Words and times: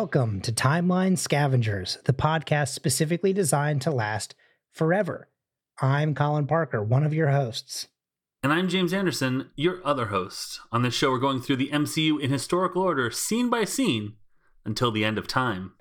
Welcome 0.00 0.40
to 0.42 0.52
Timeline 0.52 1.18
Scavengers, 1.18 1.98
the 2.04 2.12
podcast 2.12 2.68
specifically 2.68 3.32
designed 3.32 3.82
to 3.82 3.90
last 3.90 4.36
forever. 4.70 5.28
I'm 5.82 6.14
Colin 6.14 6.46
Parker, 6.46 6.80
one 6.80 7.02
of 7.02 7.12
your 7.12 7.30
hosts. 7.30 7.88
And 8.44 8.52
I'm 8.52 8.68
James 8.68 8.92
Anderson, 8.92 9.50
your 9.56 9.84
other 9.84 10.06
host. 10.06 10.60
On 10.70 10.82
this 10.82 10.94
show, 10.94 11.10
we're 11.10 11.18
going 11.18 11.40
through 11.40 11.56
the 11.56 11.70
MCU 11.72 12.16
in 12.20 12.30
historical 12.30 12.80
order, 12.80 13.10
scene 13.10 13.50
by 13.50 13.64
scene, 13.64 14.12
until 14.64 14.92
the 14.92 15.04
end 15.04 15.18
of 15.18 15.26
time. 15.26 15.72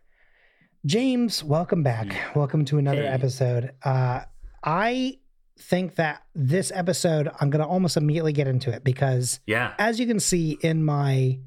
James, 0.83 1.43
welcome 1.43 1.83
back. 1.83 2.35
Welcome 2.35 2.65
to 2.65 2.79
another 2.79 3.03
Hey. 3.03 3.09
episode. 3.09 3.73
Uh, 3.83 4.21
I 4.63 5.19
think 5.59 5.93
that 5.97 6.23
this 6.33 6.71
episode, 6.73 7.29
I'm 7.39 7.51
going 7.51 7.61
to 7.63 7.69
almost 7.69 7.95
immediately 7.97 8.33
get 8.33 8.47
into 8.47 8.71
it 8.73 8.83
because, 8.83 9.41
Yeah. 9.45 9.75
as 9.77 9.99
you 9.99 10.07
can 10.07 10.19
see 10.19 10.57
in 10.63 10.83
my 10.83 11.37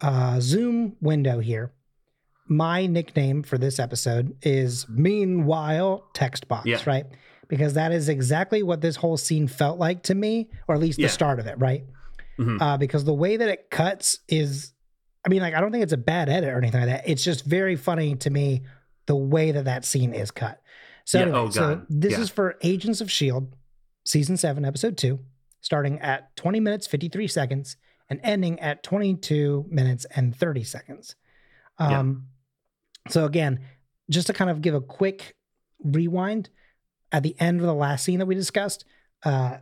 uh, 0.00 0.40
Zoom 0.40 0.96
window 1.02 1.38
here, 1.40 1.73
my 2.46 2.86
nickname 2.86 3.42
for 3.42 3.56
this 3.58 3.78
episode 3.78 4.36
is 4.42 4.86
Meanwhile 4.88 6.08
Text 6.14 6.46
Box, 6.48 6.66
Yeah. 6.66 6.82
right? 6.86 7.06
Because 7.48 7.74
that 7.74 7.92
is 7.92 8.08
exactly 8.08 8.62
what 8.62 8.80
this 8.80 8.96
whole 8.96 9.16
scene 9.16 9.48
felt 9.48 9.78
like 9.78 10.02
to 10.04 10.14
me, 10.14 10.50
or 10.68 10.74
at 10.74 10.80
least 10.80 10.98
Yeah. 10.98 11.06
the 11.06 11.12
start 11.12 11.38
of 11.40 11.46
it, 11.46 11.58
right? 11.58 11.84
Mhm. 12.38 12.60
Uh, 12.60 12.76
because 12.76 13.04
the 13.04 13.14
way 13.14 13.36
that 13.36 13.48
it 13.48 13.70
cuts 13.70 14.18
is, 14.28 14.72
I 15.24 15.28
mean, 15.28 15.40
like, 15.40 15.54
I 15.54 15.60
don't 15.60 15.72
think 15.72 15.82
it's 15.84 15.92
a 15.92 15.96
bad 15.98 16.28
edit 16.28 16.50
or 16.50 16.58
anything 16.58 16.80
like 16.80 16.90
that. 16.90 17.08
It's 17.08 17.22
just 17.24 17.44
very 17.44 17.76
funny 17.76 18.16
to 18.16 18.30
me 18.30 18.62
the 19.06 19.16
way 19.16 19.52
that 19.52 19.64
that 19.66 19.84
scene 19.84 20.12
is 20.14 20.30
cut. 20.30 20.60
So, 21.04 21.18
Yeah, 21.18 21.22
anyway, 21.24 21.38
oh, 21.38 21.50
so 21.50 21.82
this 21.88 22.18
is 22.18 22.30
for 22.30 22.56
Agents 22.62 23.00
of 23.00 23.08
S.H.I.E.L.D., 23.08 23.48
season 24.06 24.36
seven, 24.36 24.64
episode 24.64 24.96
two, 24.96 25.20
starting 25.60 25.98
at 26.00 26.34
20 26.36 26.60
minutes, 26.60 26.86
53 26.86 27.26
seconds, 27.28 27.76
and 28.10 28.20
ending 28.22 28.58
at 28.60 28.82
22 28.82 29.66
minutes 29.70 30.04
and 30.16 30.34
30 30.36 30.62
seconds. 30.64 31.14
Um, 31.78 32.28
So, 33.08 33.24
again, 33.24 33.60
just 34.10 34.26
to 34.28 34.32
kind 34.32 34.50
of 34.50 34.62
give 34.62 34.74
a 34.74 34.80
quick 34.80 35.34
rewind, 35.82 36.50
at 37.12 37.22
the 37.22 37.36
end 37.38 37.60
of 37.60 37.66
the 37.66 37.74
last 37.74 38.04
scene 38.04 38.18
that 38.18 38.26
we 38.26 38.34
discussed, 38.34 38.84
uh, 39.22 39.58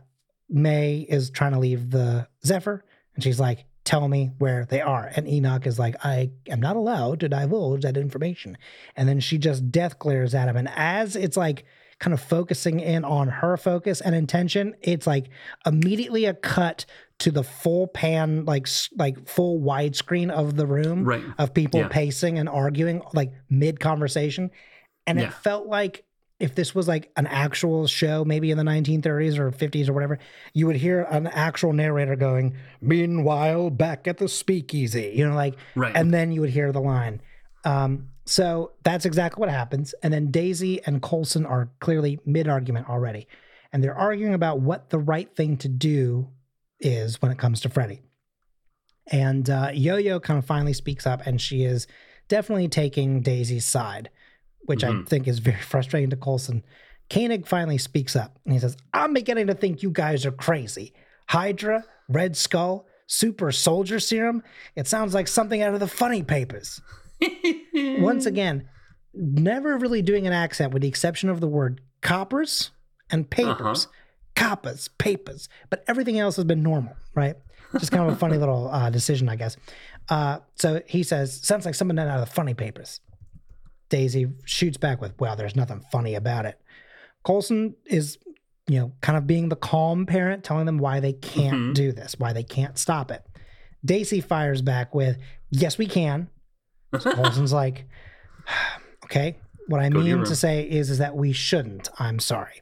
May 0.49 1.05
is 1.07 1.29
trying 1.29 1.53
to 1.53 1.59
leave 1.59 1.91
the 1.91 2.27
Zephyr, 2.45 2.83
and 3.15 3.23
she's 3.23 3.39
like, 3.39 3.65
Tell 3.83 4.07
me 4.07 4.31
where 4.37 4.65
they 4.65 4.79
are. 4.79 5.11
And 5.13 5.27
Enoch 5.27 5.67
is 5.67 5.77
like, 5.77 5.97
I 6.05 6.31
am 6.47 6.61
not 6.61 6.77
allowed 6.77 7.19
to 7.19 7.27
divulge 7.27 7.81
that 7.81 7.97
information. 7.97 8.57
And 8.95 9.09
then 9.09 9.19
she 9.19 9.37
just 9.37 9.71
death 9.71 9.99
glares 9.99 10.33
at 10.33 10.47
him. 10.47 10.55
And 10.55 10.69
as 10.69 11.17
it's 11.17 11.35
like 11.35 11.65
kind 11.99 12.13
of 12.13 12.21
focusing 12.21 12.79
in 12.79 13.03
on 13.03 13.27
her 13.27 13.57
focus 13.57 13.99
and 13.99 14.15
intention, 14.15 14.73
it's 14.81 15.05
like 15.05 15.27
immediately 15.65 16.23
a 16.23 16.33
cut 16.33 16.85
to 17.23 17.31
the 17.31 17.43
full 17.43 17.87
pan, 17.87 18.45
like 18.45 18.67
like 18.97 19.27
full 19.27 19.59
widescreen 19.59 20.29
of 20.29 20.55
the 20.55 20.65
room 20.67 21.03
Right. 21.05 21.23
of 21.37 21.53
people 21.53 21.79
Yeah. 21.81 21.87
pacing 21.89 22.37
and 22.37 22.47
arguing 22.49 23.01
like 23.13 23.31
mid 23.49 23.79
conversation. 23.79 24.51
And 25.07 25.19
Yeah. 25.19 25.25
it 25.27 25.33
felt 25.33 25.67
like 25.67 26.03
if 26.39 26.55
this 26.55 26.75
was 26.75 26.87
like 26.87 27.09
an 27.15 27.25
actual 27.27 27.87
show, 27.87 28.25
maybe 28.25 28.51
in 28.51 28.57
the 28.57 28.63
1930s 28.65 29.37
or 29.39 29.51
50s 29.51 29.87
or 29.87 29.93
whatever, 29.93 30.19
you 30.53 30.67
would 30.67 30.75
hear 30.75 31.03
an 31.09 31.27
actual 31.27 31.71
narrator 31.71 32.17
going, 32.17 32.55
Meanwhile, 32.81 33.69
back 33.69 34.07
at 34.07 34.17
the 34.17 34.27
speakeasy, 34.27 35.13
you 35.15 35.25
know, 35.27 35.35
like, 35.35 35.55
Right. 35.75 35.95
and 35.95 36.13
then 36.13 36.31
you 36.33 36.41
would 36.41 36.49
hear 36.49 36.71
the 36.73 36.81
line. 36.81 37.21
Um, 37.63 38.09
so 38.25 38.71
that's 38.83 39.05
exactly 39.05 39.39
what 39.39 39.49
happens. 39.49 39.93
And 40.03 40.13
then 40.13 40.31
Daisy 40.31 40.83
and 40.85 41.01
Coulson 41.01 41.45
are 41.45 41.69
clearly 41.79 42.19
mid 42.25 42.49
argument 42.49 42.89
already. 42.89 43.27
And 43.71 43.81
they're 43.81 43.95
arguing 43.97 44.33
about 44.33 44.59
what 44.59 44.89
the 44.89 44.99
right 44.99 45.33
thing 45.33 45.55
to 45.57 45.69
do 45.69 46.27
is 46.83 47.21
when 47.21 47.31
it 47.31 47.37
comes 47.37 47.61
to 47.61 47.69
Freddy. 47.69 48.01
And 49.11 49.49
uh, 49.49 49.71
Yo 49.73 49.97
Yo 49.97 50.19
kind 50.19 50.37
of 50.37 50.45
finally 50.45 50.73
speaks 50.73 51.05
up, 51.05 51.25
and 51.25 51.39
she 51.41 51.63
is 51.63 51.87
definitely 52.29 52.67
taking 52.69 53.21
Daisy's 53.21 53.65
side, 53.65 54.09
which 54.61 54.83
I 54.83 54.89
Mhm. 54.91 55.07
think 55.07 55.27
is 55.27 55.39
very 55.39 55.61
frustrating 55.61 56.09
to 56.11 56.15
Coulson. 56.15 56.63
Koenig 57.09 57.45
finally 57.45 57.77
speaks 57.77 58.15
up 58.15 58.39
and 58.45 58.53
he 58.53 58.59
says, 58.59 58.77
I'm 58.93 59.13
beginning 59.13 59.47
to 59.47 59.53
think 59.53 59.83
you 59.83 59.91
guys 59.91 60.25
are 60.25 60.31
crazy. 60.31 60.93
Hydra, 61.27 61.83
Red 62.07 62.35
Skull, 62.37 62.87
Super 63.07 63.51
Soldier 63.51 63.99
Serum. 63.99 64.41
It 64.75 64.87
sounds 64.87 65.13
like 65.13 65.27
something 65.27 65.61
out 65.61 65.73
of 65.73 65.79
the 65.81 65.87
funny 65.87 66.23
papers. 66.23 66.81
Once 67.73 68.25
again, 68.25 68.67
never 69.13 69.77
really 69.77 70.01
doing 70.01 70.25
an 70.27 70.33
accent 70.33 70.73
with 70.73 70.81
the 70.81 70.87
exception 70.87 71.29
of 71.29 71.41
the 71.41 71.47
word 71.47 71.81
coppers 72.01 72.71
and 73.09 73.29
papers. 73.29 73.87
Coppers, 74.35 74.87
papers, 74.87 75.47
but 75.69 75.83
everything 75.87 76.19
else 76.19 76.35
has 76.37 76.45
been 76.45 76.63
normal, 76.63 76.95
right? 77.15 77.35
Just 77.79 77.91
kind 77.91 78.07
of 78.07 78.13
a 78.13 78.17
funny 78.17 78.37
little 78.37 78.69
uh, 78.69 78.89
decision, 78.89 79.29
I 79.29 79.35
guess. 79.35 79.57
Uh, 80.09 80.39
so 80.55 80.81
he 80.87 81.03
says, 81.03 81.39
sounds 81.45 81.65
like 81.65 81.75
something 81.75 81.95
done 81.95 82.07
out 82.07 82.19
of 82.19 82.27
the 82.27 82.33
funny 82.33 82.53
papers. 82.53 82.99
Daisy 83.89 84.27
shoots 84.45 84.77
back 84.77 85.01
with, 85.01 85.13
well, 85.19 85.35
there's 85.35 85.55
nothing 85.55 85.81
funny 85.91 86.15
about 86.15 86.45
it. 86.45 86.59
Coulson 87.25 87.75
is, 87.85 88.17
you 88.67 88.79
know, 88.79 88.91
kind 89.01 89.17
of 89.17 89.27
being 89.27 89.49
the 89.49 89.55
calm 89.55 90.05
parent, 90.05 90.43
telling 90.43 90.65
them 90.65 90.77
why 90.77 90.99
they 90.99 91.13
can't 91.13 91.55
Mhm. 91.55 91.73
do 91.75 91.91
this, 91.91 92.15
why 92.17 92.33
they 92.33 92.43
can't 92.43 92.77
stop 92.77 93.11
it. 93.11 93.23
Daisy 93.85 94.19
fires 94.21 94.61
back 94.61 94.93
with, 94.95 95.17
yes, 95.51 95.77
we 95.77 95.85
can. 95.87 96.27
So 96.99 97.11
Coulson's 97.13 97.53
like, 97.53 97.85
okay, 99.05 99.37
what 99.67 99.79
I 99.81 99.89
Go 99.89 99.99
mean 99.99 100.09
to 100.11 100.15
room." 100.17 100.35
say 100.35 100.63
is, 100.63 100.89
is 100.89 100.97
that 100.99 101.15
we 101.15 101.31
shouldn't. 101.33 101.89
I'm 101.99 102.19
sorry. 102.19 102.61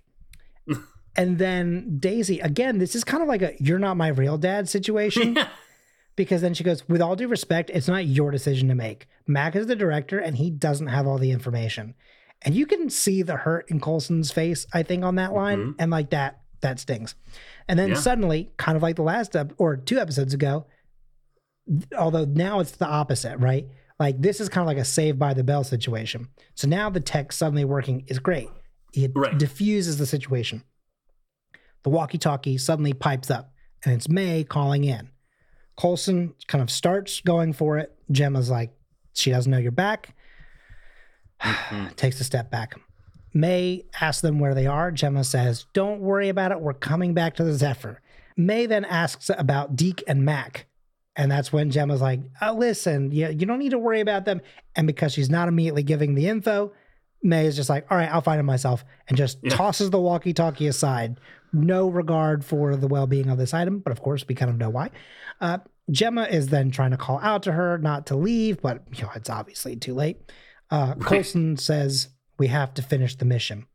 and 1.16 1.38
then 1.38 1.98
Daisy, 2.00 2.40
again, 2.40 2.78
this 2.78 2.96
is 2.96 3.04
kind 3.04 3.22
of 3.24 3.30
like 3.30 3.42
a 3.42 3.54
you're 3.60 3.80
not 3.80 3.98
my 3.98 4.08
real 4.08 4.38
dad 4.38 4.70
situation 4.70 5.38
because 6.16 6.42
then 6.42 6.54
she 6.54 6.64
goes, 6.64 6.88
with 6.88 7.02
all 7.02 7.16
due 7.16 7.28
respect, 7.28 7.70
it's 7.72 7.88
not 7.88 8.06
your 8.06 8.32
decision 8.32 8.68
to 8.70 8.76
make. 8.76 9.08
Mac 9.28 9.56
is 9.56 9.68
the 9.68 9.76
director 9.76 10.20
and 10.20 10.38
he 10.38 10.50
doesn't 10.50 10.88
have 10.88 11.08
all 11.08 11.18
the 11.18 11.32
information. 11.32 11.94
And 12.44 12.56
you 12.56 12.66
can 12.66 12.90
see 12.90 13.22
the 13.22 13.36
hurt 13.38 13.70
in 13.70 13.80
Coulson's 13.80 14.32
face, 14.32 14.66
I 14.74 14.84
think, 14.84 15.04
on 15.04 15.16
that 15.16 15.34
line. 15.34 15.60
Mhm. 15.60 15.76
And 15.80 15.92
like 15.92 16.10
that, 16.10 16.42
that 16.62 16.80
stings. 16.80 17.14
And 17.68 17.78
then 17.78 17.90
Yeah. 17.90 17.96
suddenly, 17.96 18.52
kind 18.58 18.76
of 18.76 18.82
like 18.82 18.96
the 18.96 19.04
last 19.04 19.36
ep- 19.36 19.54
or 19.58 19.78
two 19.78 20.00
episodes 20.00 20.34
ago, 20.34 20.66
although 21.98 22.26
now 22.26 22.60
it's 22.60 22.72
the 22.72 22.88
opposite, 22.88 23.38
right? 23.38 23.68
Like 24.00 24.22
this 24.22 24.40
is 24.42 24.50
kind 24.50 24.64
of 24.64 24.68
like 24.68 24.78
a 24.82 24.86
save 24.86 25.20
by 25.20 25.34
the 25.34 25.44
bell 25.44 25.64
situation. 25.64 26.28
So 26.56 26.68
now 26.68 26.90
the 26.90 27.00
tech 27.00 27.32
suddenly 27.32 27.66
working 27.66 28.04
is 28.08 28.20
great. 28.20 28.50
It 28.94 29.12
Right. 29.16 29.38
diffuses 29.38 29.98
the 29.98 30.06
situation. 30.06 30.64
The 31.84 31.90
walkie 31.90 32.18
talkie 32.18 32.58
suddenly 32.58 32.94
pipes 32.94 33.31
up 33.31 33.53
and 33.84 33.94
it's 33.94 34.08
May 34.09 34.44
calling 34.44 34.84
in. 34.84 35.09
Coulson 35.80 36.34
kind 36.47 36.62
of 36.62 36.69
starts 36.69 37.22
going 37.22 37.53
for 37.53 37.78
it. 37.80 37.96
Jemma's 38.12 38.50
like, 38.50 38.72
she 39.14 39.31
doesn't 39.31 39.52
know 39.52 39.58
you're 39.58 39.72
back. 39.72 40.16
Mhm. 41.42 41.96
Takes 41.96 42.19
a 42.19 42.24
step 42.24 42.52
back. 42.52 42.75
May 43.34 43.86
asks 44.00 44.22
them 44.22 44.40
where 44.40 44.53
they 44.53 44.68
are. 44.68 44.92
Jemma 44.92 45.25
says, 45.25 45.66
Don't 45.74 46.02
worry 46.02 46.30
about 46.30 46.52
it. 46.52 46.59
We're 46.62 46.74
coming 46.74 47.14
back 47.14 47.36
to 47.38 47.44
the 47.44 47.53
Zephyr. 47.53 48.02
May 48.38 48.66
then 48.66 48.86
asks 48.86 49.31
about 49.36 49.75
Deke 49.75 50.03
and 50.08 50.24
Mac. 50.25 50.68
And 51.16 51.31
that's 51.31 51.51
when 51.51 51.72
Jemma's 51.72 52.01
like, 52.01 52.22
oh, 52.42 52.54
listen, 52.54 53.12
you, 53.12 53.28
you 53.28 53.45
don't 53.45 53.60
need 53.60 53.72
to 53.72 53.78
worry 53.80 54.00
about 54.00 54.24
them. 54.25 54.39
And 54.78 54.88
because 54.88 55.12
she's 55.12 55.30
not 55.30 55.50
immediately 55.50 55.83
giving 55.83 56.16
the 56.16 56.28
info, 56.28 56.72
May 57.22 57.45
is 57.48 57.56
just 57.57 57.69
like, 57.69 57.86
all 57.92 57.98
right, 57.98 58.10
I'll 58.12 58.22
find 58.22 58.39
it 58.39 58.44
myself, 58.44 58.86
and 59.10 59.18
just 59.18 59.38
Yeah. 59.44 59.56
tosses 59.56 59.89
the 59.89 60.00
walkie 60.00 60.33
talkie 60.33 60.68
aside. 60.68 61.19
No 61.53 61.89
regard 61.89 62.45
for 62.45 62.75
the 62.75 62.88
well 62.88 63.07
being 63.07 63.30
of 63.30 63.38
this 63.38 63.53
item, 63.53 63.80
but 63.80 63.92
of 63.92 64.01
course, 64.01 64.25
we 64.27 64.36
kind 64.36 64.50
of 64.50 64.57
know 64.57 64.69
why. 64.69 64.92
Uh, 65.39 65.57
Jemma 65.92 66.31
is 66.31 66.48
then 66.48 66.71
trying 66.71 66.92
to 66.92 66.98
call 66.98 67.19
out 67.19 67.44
to 67.44 67.51
her 67.51 67.77
not 67.77 68.06
to 68.07 68.15
leave, 68.15 68.62
but 68.62 68.83
you 68.94 69.03
know, 69.03 69.09
it's 69.15 69.30
obviously 69.30 69.75
too 69.75 69.94
late. 69.94 70.18
Uh, 70.69 70.94
Right. 70.98 71.06
Coulson 71.06 71.57
says, 71.57 72.09
We 72.38 72.48
have 72.48 72.74
to 72.75 72.81
finish 72.81 73.15
the 73.15 73.25
mission. 73.25 73.65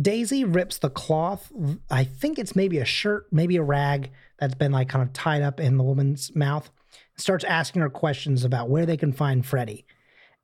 Daisy 0.00 0.42
rips 0.44 0.78
the 0.78 0.90
cloth. 0.90 1.52
I 1.90 2.04
think 2.04 2.38
it's 2.38 2.56
maybe 2.56 2.78
a 2.78 2.84
shirt, 2.84 3.26
maybe 3.30 3.56
a 3.56 3.62
rag 3.62 4.10
that's 4.38 4.54
been 4.54 4.72
like 4.72 4.88
kind 4.88 5.06
of 5.06 5.12
tied 5.12 5.42
up 5.42 5.60
in 5.60 5.76
the 5.76 5.84
woman's 5.84 6.34
mouth. 6.34 6.70
Starts 7.16 7.44
asking 7.44 7.82
her 7.82 7.90
questions 7.90 8.44
about 8.44 8.70
where 8.70 8.86
they 8.86 8.96
can 8.96 9.12
find 9.12 9.44
Freddy. 9.44 9.84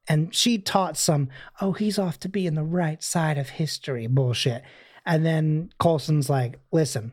And 0.07 0.35
she 0.35 0.59
taught 0.59 0.97
some, 0.97 1.29
oh, 1.61 1.73
he's 1.73 1.99
off 1.99 2.21
to 2.21 2.29
be 2.29 2.47
in 2.47 2.55
the 2.55 2.63
right 2.63 3.03
side 3.03 3.39
of 3.39 3.51
history 3.51 4.07
bullshit. 4.07 4.63
And 5.09 5.25
then 5.27 5.71
Coulson's 5.81 6.29
like, 6.29 6.61
listen, 6.71 7.13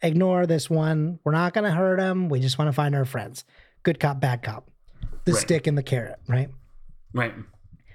ignore 0.00 0.46
this 0.46 0.70
one. 0.70 1.18
We're 1.24 1.32
not 1.32 1.52
going 1.52 1.64
to 1.64 1.72
hurt 1.76 1.98
him. 1.98 2.28
We 2.28 2.38
just 2.40 2.58
want 2.58 2.68
to 2.68 2.72
find 2.72 2.94
our 2.94 3.04
friends. 3.04 3.44
Good 3.82 3.98
cop, 3.98 4.20
bad 4.20 4.42
cop. 4.42 4.70
The 5.24 5.32
Right. 5.32 5.40
stick 5.40 5.66
and 5.66 5.76
the 5.76 5.82
carrot, 5.82 6.20
right? 6.28 6.48
Right. 7.12 7.34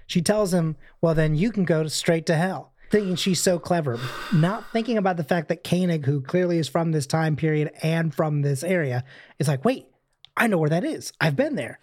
She 0.08 0.22
tells 0.22 0.54
him, 0.54 0.76
well, 1.02 1.16
then 1.16 1.36
you 1.36 1.52
can 1.52 1.64
go 1.64 1.88
straight 1.88 2.26
to 2.26 2.36
hell. 2.36 2.74
Thinking 2.92 3.16
she's 3.16 3.40
so 3.40 3.60
clever, 3.60 4.00
not 4.34 4.66
thinking 4.74 4.98
about 4.98 5.16
the 5.16 5.24
fact 5.24 5.48
that 5.50 5.64
Koenig, 5.64 6.06
who 6.06 6.22
clearly 6.22 6.58
is 6.58 6.68
from 6.68 6.92
this 6.92 7.06
time 7.06 7.36
period 7.36 7.72
and 7.84 8.14
from 8.14 8.42
this 8.42 8.64
area, 8.64 9.04
is 9.38 9.48
like, 9.48 9.64
wait, 9.64 9.86
I 10.36 10.48
know 10.48 10.58
where 10.58 10.72
that 10.72 10.84
is. 10.84 11.14
I've 11.22 11.36
been 11.36 11.54
there. 11.56 11.80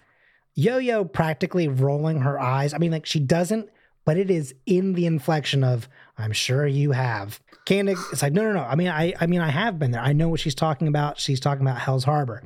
Yo 0.56 0.78
Yo 0.78 1.04
practically 1.04 1.68
rolling 1.68 2.22
her 2.22 2.40
eyes. 2.40 2.74
I 2.74 2.78
mean, 2.78 2.90
like 2.90 3.06
she 3.06 3.20
doesn't, 3.20 3.70
but 4.06 4.16
it 4.16 4.30
is 4.30 4.54
in 4.64 4.94
the 4.94 5.04
inflection 5.04 5.62
of, 5.62 5.88
I'm 6.16 6.32
sure 6.32 6.66
you 6.66 6.92
have. 6.92 7.40
Koenig, 7.66 7.98
it's 8.12 8.22
like, 8.22 8.32
no, 8.32 8.42
no, 8.42 8.52
no. 8.54 8.62
I 8.62 8.76
mean, 8.76 8.88
I, 8.88 9.12
I 9.20 9.26
mean, 9.26 9.40
I 9.40 9.50
have 9.50 9.78
been 9.78 9.90
there. 9.90 10.00
I 10.00 10.14
know 10.14 10.28
what 10.28 10.40
she's 10.40 10.54
talking 10.54 10.88
about. 10.88 11.18
She's 11.18 11.40
talking 11.40 11.66
about 11.66 11.80
Hell's 11.80 12.04
Harbor. 12.04 12.42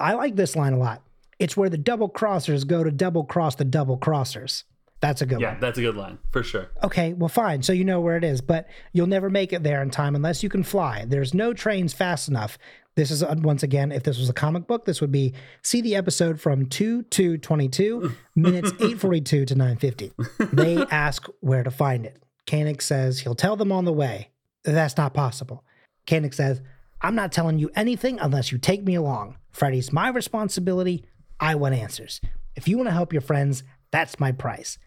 I 0.00 0.14
like 0.14 0.34
this 0.34 0.56
line 0.56 0.72
a 0.72 0.78
lot. 0.78 1.02
It's 1.38 1.56
where 1.56 1.68
the 1.68 1.78
double 1.78 2.08
crossers 2.08 2.66
go 2.66 2.82
to 2.82 2.90
double 2.90 3.24
cross 3.24 3.54
the 3.54 3.64
double 3.64 3.98
crossers. 3.98 4.64
That's 5.04 5.20
a 5.20 5.26
good 5.26 5.38
Yeah, 5.38 5.50
one. 5.52 5.60
that's 5.60 5.76
a 5.76 5.82
good 5.82 5.96
line 5.96 6.16
for 6.30 6.42
sure. 6.42 6.70
Okay, 6.82 7.12
well, 7.12 7.28
fine. 7.28 7.62
So 7.62 7.74
you 7.74 7.84
know 7.84 8.00
where 8.00 8.16
it 8.16 8.24
is, 8.24 8.40
but 8.40 8.66
you'll 8.94 9.06
never 9.06 9.28
make 9.28 9.52
it 9.52 9.62
there 9.62 9.82
in 9.82 9.90
time 9.90 10.16
unless 10.16 10.42
you 10.42 10.48
can 10.48 10.62
fly. 10.62 11.04
There's 11.06 11.34
no 11.34 11.52
trains 11.52 11.92
fast 11.92 12.26
enough. 12.26 12.56
This 12.94 13.10
is, 13.10 13.22
uh, 13.22 13.34
once 13.42 13.62
again, 13.62 13.92
if 13.92 14.02
this 14.02 14.18
was 14.18 14.30
a 14.30 14.32
comic 14.32 14.66
book, 14.66 14.86
this 14.86 15.02
would 15.02 15.12
be 15.12 15.34
see 15.60 15.82
the 15.82 15.94
episode 15.94 16.40
from 16.40 16.64
2 16.64 17.02
to 17.10 17.36
22, 17.36 18.12
minutes 18.34 18.70
842 18.80 19.44
to 19.44 19.54
950. 19.54 20.12
They 20.54 20.78
ask 20.90 21.26
where 21.40 21.64
to 21.64 21.70
find 21.70 22.06
it. 22.06 22.22
Koenig 22.46 22.80
says 22.80 23.18
he'll 23.20 23.34
tell 23.34 23.56
them 23.56 23.72
on 23.72 23.84
the 23.84 23.92
way. 23.92 24.30
That's 24.62 24.96
not 24.96 25.12
possible. 25.12 25.64
Koenig 26.06 26.32
says, 26.32 26.62
I'm 27.02 27.14
not 27.14 27.30
telling 27.30 27.58
you 27.58 27.70
anything 27.76 28.18
unless 28.20 28.50
you 28.52 28.56
take 28.56 28.82
me 28.82 28.94
along. 28.94 29.36
Freddy's 29.52 29.92
my 29.92 30.08
responsibility. 30.08 31.04
I 31.38 31.56
want 31.56 31.74
answers. 31.74 32.22
If 32.56 32.68
you 32.68 32.78
want 32.78 32.88
to 32.88 32.94
help 32.94 33.12
your 33.12 33.20
friends, 33.20 33.64
that's 33.90 34.18
my 34.18 34.32
price 34.32 34.78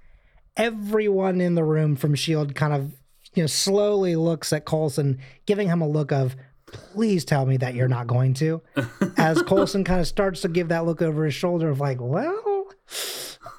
everyone 0.58 1.40
in 1.40 1.56
the 1.56 1.64
room 1.64 1.96
from 1.96 2.14
Shield 2.16 2.54
kind 2.56 2.74
of 2.74 2.92
you 3.34 3.44
know 3.44 3.48
slowly 3.48 4.16
looks 4.16 4.52
at 4.52 4.66
Coulson, 4.66 5.20
giving 5.46 5.68
him 5.70 5.82
a 5.82 5.88
look 5.88 6.12
of 6.12 6.36
please 6.66 7.24
tell 7.24 7.46
me 7.46 7.56
that 7.58 7.76
you're 7.76 7.88
not 7.88 8.08
going 8.08 8.34
to. 8.36 8.62
As 9.18 9.42
Coulson 9.44 9.84
kind 9.86 10.02
of 10.02 10.08
starts 10.08 10.42
to 10.42 10.50
give 10.50 10.68
that 10.68 10.86
look 10.86 11.02
over 11.02 11.24
his 11.24 11.34
shoulder 11.34 11.70
of 11.70 11.80
like, 11.80 11.98
well, 12.02 12.66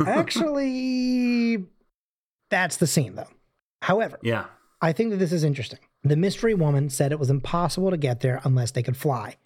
actually 0.07 1.65
that's 2.51 2.77
the 2.77 2.87
scene 2.87 3.15
though. 3.15 3.29
However, 3.83 4.19
Yeah. 4.23 4.47
I 4.81 4.93
think 4.93 5.11
that 5.11 5.17
this 5.17 5.33
is 5.33 5.43
interesting. 5.43 5.81
The 6.05 6.15
mystery 6.17 6.55
woman 6.55 6.89
said 6.89 7.11
it 7.11 7.19
was 7.19 7.31
impossible 7.31 7.91
to 7.91 7.97
get 7.97 8.21
there 8.21 8.41
unless 8.45 8.71
they 8.71 8.83
could 8.83 8.97
fly. 8.97 9.37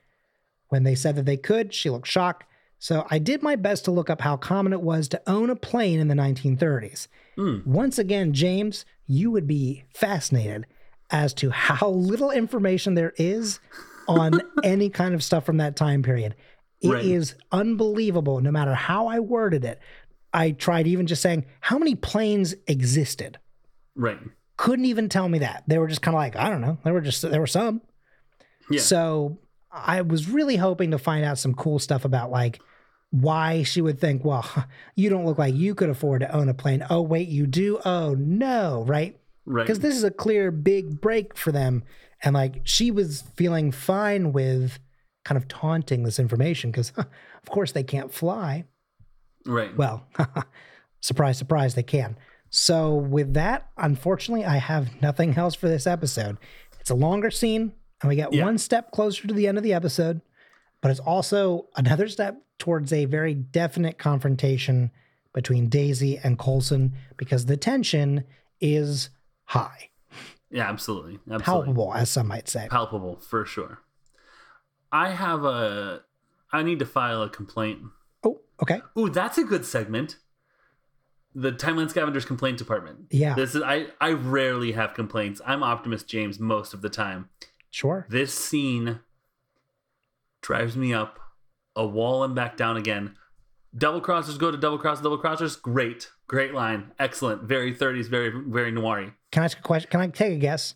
When 0.69 0.83
they 0.83 0.95
said 0.95 1.17
that 1.17 1.25
they 1.25 1.39
could, 1.39 1.73
she 1.73 1.89
looked 1.89 2.07
shocked. 2.07 2.45
So 2.82 3.06
I 3.12 3.20
did 3.20 3.44
my 3.44 3.55
best 3.55 3.84
to 3.84 3.93
look 3.93 4.11
up 4.11 4.20
how 4.20 4.37
common 4.37 4.73
it 4.73 4.81
was 4.82 5.06
to 5.11 5.23
own 5.29 5.50
a 5.50 5.55
plane 5.55 6.00
in 6.00 6.08
the 6.08 6.17
1930s. 6.17 7.06
Mm. 7.38 7.64
Once 7.64 7.96
again, 7.96 8.32
James, 8.32 8.84
you 9.06 9.31
would 9.31 9.46
be 9.46 9.84
fascinated 9.94 10.67
as 11.08 11.32
to 11.34 11.50
how 11.50 11.90
little 11.90 12.32
information 12.32 12.94
there 12.96 13.12
is 13.19 13.61
on 14.08 14.40
any 14.64 14.90
kind 14.90 15.14
of 15.14 15.23
stuff 15.23 15.46
from 15.46 15.58
that 15.58 15.76
time 15.76 16.02
period. 16.02 16.34
It 16.81 17.05
is 17.05 17.34
Right. 17.34 17.61
unbelievable, 17.61 18.40
no 18.40 18.50
matter 18.50 18.75
how 18.75 19.06
I 19.06 19.20
worded 19.20 19.64
it. 19.64 19.79
I 20.34 20.50
tried 20.50 20.88
even 20.88 21.06
just 21.06 21.23
saying 21.23 21.46
how 21.61 21.79
many 21.79 21.94
planes 21.94 22.52
existed 22.67 23.38
Right. 23.94 24.19
couldn't 24.56 24.87
even 24.87 25.08
tell 25.08 25.29
me 25.29 25.38
that. 25.38 25.62
They 25.69 25.79
were 25.79 25.87
just 25.87 26.02
kind 26.02 26.17
of 26.17 26.19
like, 26.19 26.34
I 26.34 26.50
don't 26.50 26.61
know. 26.61 26.79
There 26.82 26.93
were 26.93 27.00
just 27.00 27.23
there 27.23 27.38
were 27.40 27.46
some. 27.46 27.81
Yeah. 28.69 28.81
So 28.81 29.38
I 29.70 30.00
was 30.00 30.29
really 30.29 30.56
hoping 30.56 30.90
to 30.90 30.99
find 30.99 31.25
out 31.25 31.38
some 31.38 31.55
cool 31.55 31.79
stuff 31.79 32.05
about 32.05 32.32
like 32.32 32.58
why 33.12 33.62
she 33.62 33.81
would 33.81 34.00
think, 34.00 34.25
well, 34.25 34.44
you 34.97 35.09
don't 35.09 35.25
look 35.25 35.38
like 35.38 35.55
you 35.55 35.75
could 35.76 35.88
afford 35.91 36.23
to 36.23 36.35
own 36.35 36.49
a 36.49 36.55
plane. 36.55 36.85
Oh 36.91 37.03
wait, 37.03 37.29
you 37.29 37.47
do. 37.47 37.79
Oh 37.85 38.14
no, 38.19 38.85
right? 38.87 39.17
Right. 39.47 39.62
Because 39.64 39.79
this 39.81 39.94
is 39.97 40.03
a 40.05 40.11
clear 40.11 40.50
big 40.50 41.00
break 41.00 41.37
for 41.37 41.53
them, 41.53 41.85
and 42.23 42.35
like 42.35 42.62
she 42.64 42.91
was 42.91 43.23
feeling 43.37 43.70
fine 43.73 44.32
with 44.32 44.79
kind 45.25 45.37
of 45.37 45.47
taunting 45.47 46.03
this 46.03 46.19
information 46.19 46.70
because, 46.73 46.91
of 46.97 47.49
course, 47.49 47.70
they 47.73 47.85
can't 47.85 48.12
fly. 48.12 48.64
right. 49.47 49.76
Well, 49.76 50.05
surprise, 51.00 51.38
surprise, 51.38 51.75
they 51.75 51.82
can. 51.82 52.17
So, 52.50 52.94
with 52.94 53.35
that, 53.35 53.69
unfortunately, 53.79 54.44
I 54.44 54.56
have 54.58 55.00
nothing 55.00 55.37
else 55.38 55.55
for 55.55 55.69
this 55.69 55.87
episode. 55.87 56.37
It's 56.81 56.91
a 56.91 56.94
longer 56.94 57.31
scene, 57.31 57.73
and 58.00 58.08
we 58.08 58.17
get 58.17 58.32
Yeah. 58.32 58.44
one 58.44 58.58
step 58.58 58.91
closer 58.91 59.26
to 59.26 59.32
the 59.35 59.47
end 59.49 59.56
of 59.58 59.65
the 59.65 59.73
episode, 59.75 60.20
but 60.82 60.90
it's 60.90 61.00
also 61.00 61.69
another 61.76 62.08
step 62.08 62.43
towards 62.58 62.93
a 62.93 63.06
very 63.06 63.32
definite 63.34 63.96
confrontation 63.99 64.90
between 65.32 65.70
Daisy 65.70 66.19
and 66.19 66.38
Coulson 66.38 66.93
because 67.17 67.46
the 67.46 67.56
tension 67.56 68.25
is 68.61 69.08
high, 69.44 69.88
yeah, 70.50 70.69
absolutely. 70.69 71.19
Absolutely. 71.31 71.44
palpable, 71.44 71.94
as 71.94 72.11
some 72.11 72.29
might 72.29 72.49
say. 72.49 72.69
Palpable 72.70 73.17
for 73.17 73.46
sure. 73.46 73.79
I 74.93 75.11
have 75.11 75.44
a 75.44 76.02
I 76.52 76.62
need 76.62 76.79
to 76.81 76.84
file 76.87 77.23
a 77.23 77.31
complaint. 77.31 77.81
Oh, 78.23 78.40
okay. 78.62 78.82
Ooh, 78.99 79.08
that's 79.08 79.38
a 79.38 79.44
good 79.44 79.64
segment. 79.64 80.19
The 81.34 81.50
Timeline 81.50 81.88
Scavengers 81.88 82.26
complaint 82.26 82.58
department. 82.58 83.06
Yeah, 83.11 83.34
This 83.34 83.55
is 83.55 83.62
I 83.62 83.87
I 84.02 84.11
rarely 84.12 84.73
have 84.73 84.93
complaints. 84.93 85.40
I'm 85.46 85.62
Optimus 85.62 86.02
James 86.02 86.38
most 86.38 86.75
of 86.75 86.82
the 86.82 86.90
time. 86.90 87.31
sure. 87.70 88.06
This 88.11 88.34
scene 88.34 89.00
drives 90.43 90.77
me 90.77 90.93
up 90.93 91.19
a 91.75 91.87
wall 91.87 92.23
and 92.25 92.35
back 92.35 92.56
down 92.56 92.77
again. 92.77 93.17
Double 93.77 94.03
crossers 94.03 94.39
go 94.39 94.50
to 94.50 94.59
double 94.59 94.77
cross, 94.79 95.00
double 95.00 95.19
crossers. 95.19 95.61
Great, 95.61 96.11
great 96.27 96.53
line, 96.53 96.93
excellent, 96.99 97.43
very 97.44 97.75
30s, 97.75 98.06
very 98.06 98.29
very 98.31 98.71
noiry. 98.71 99.15
Can 99.31 99.43
I 99.43 99.47
ask 99.47 99.59
a 99.59 99.62
question? 99.62 99.91
Can 99.91 100.00
I 100.00 100.09
take 100.09 100.35
a 100.35 100.37
guess? 100.37 100.75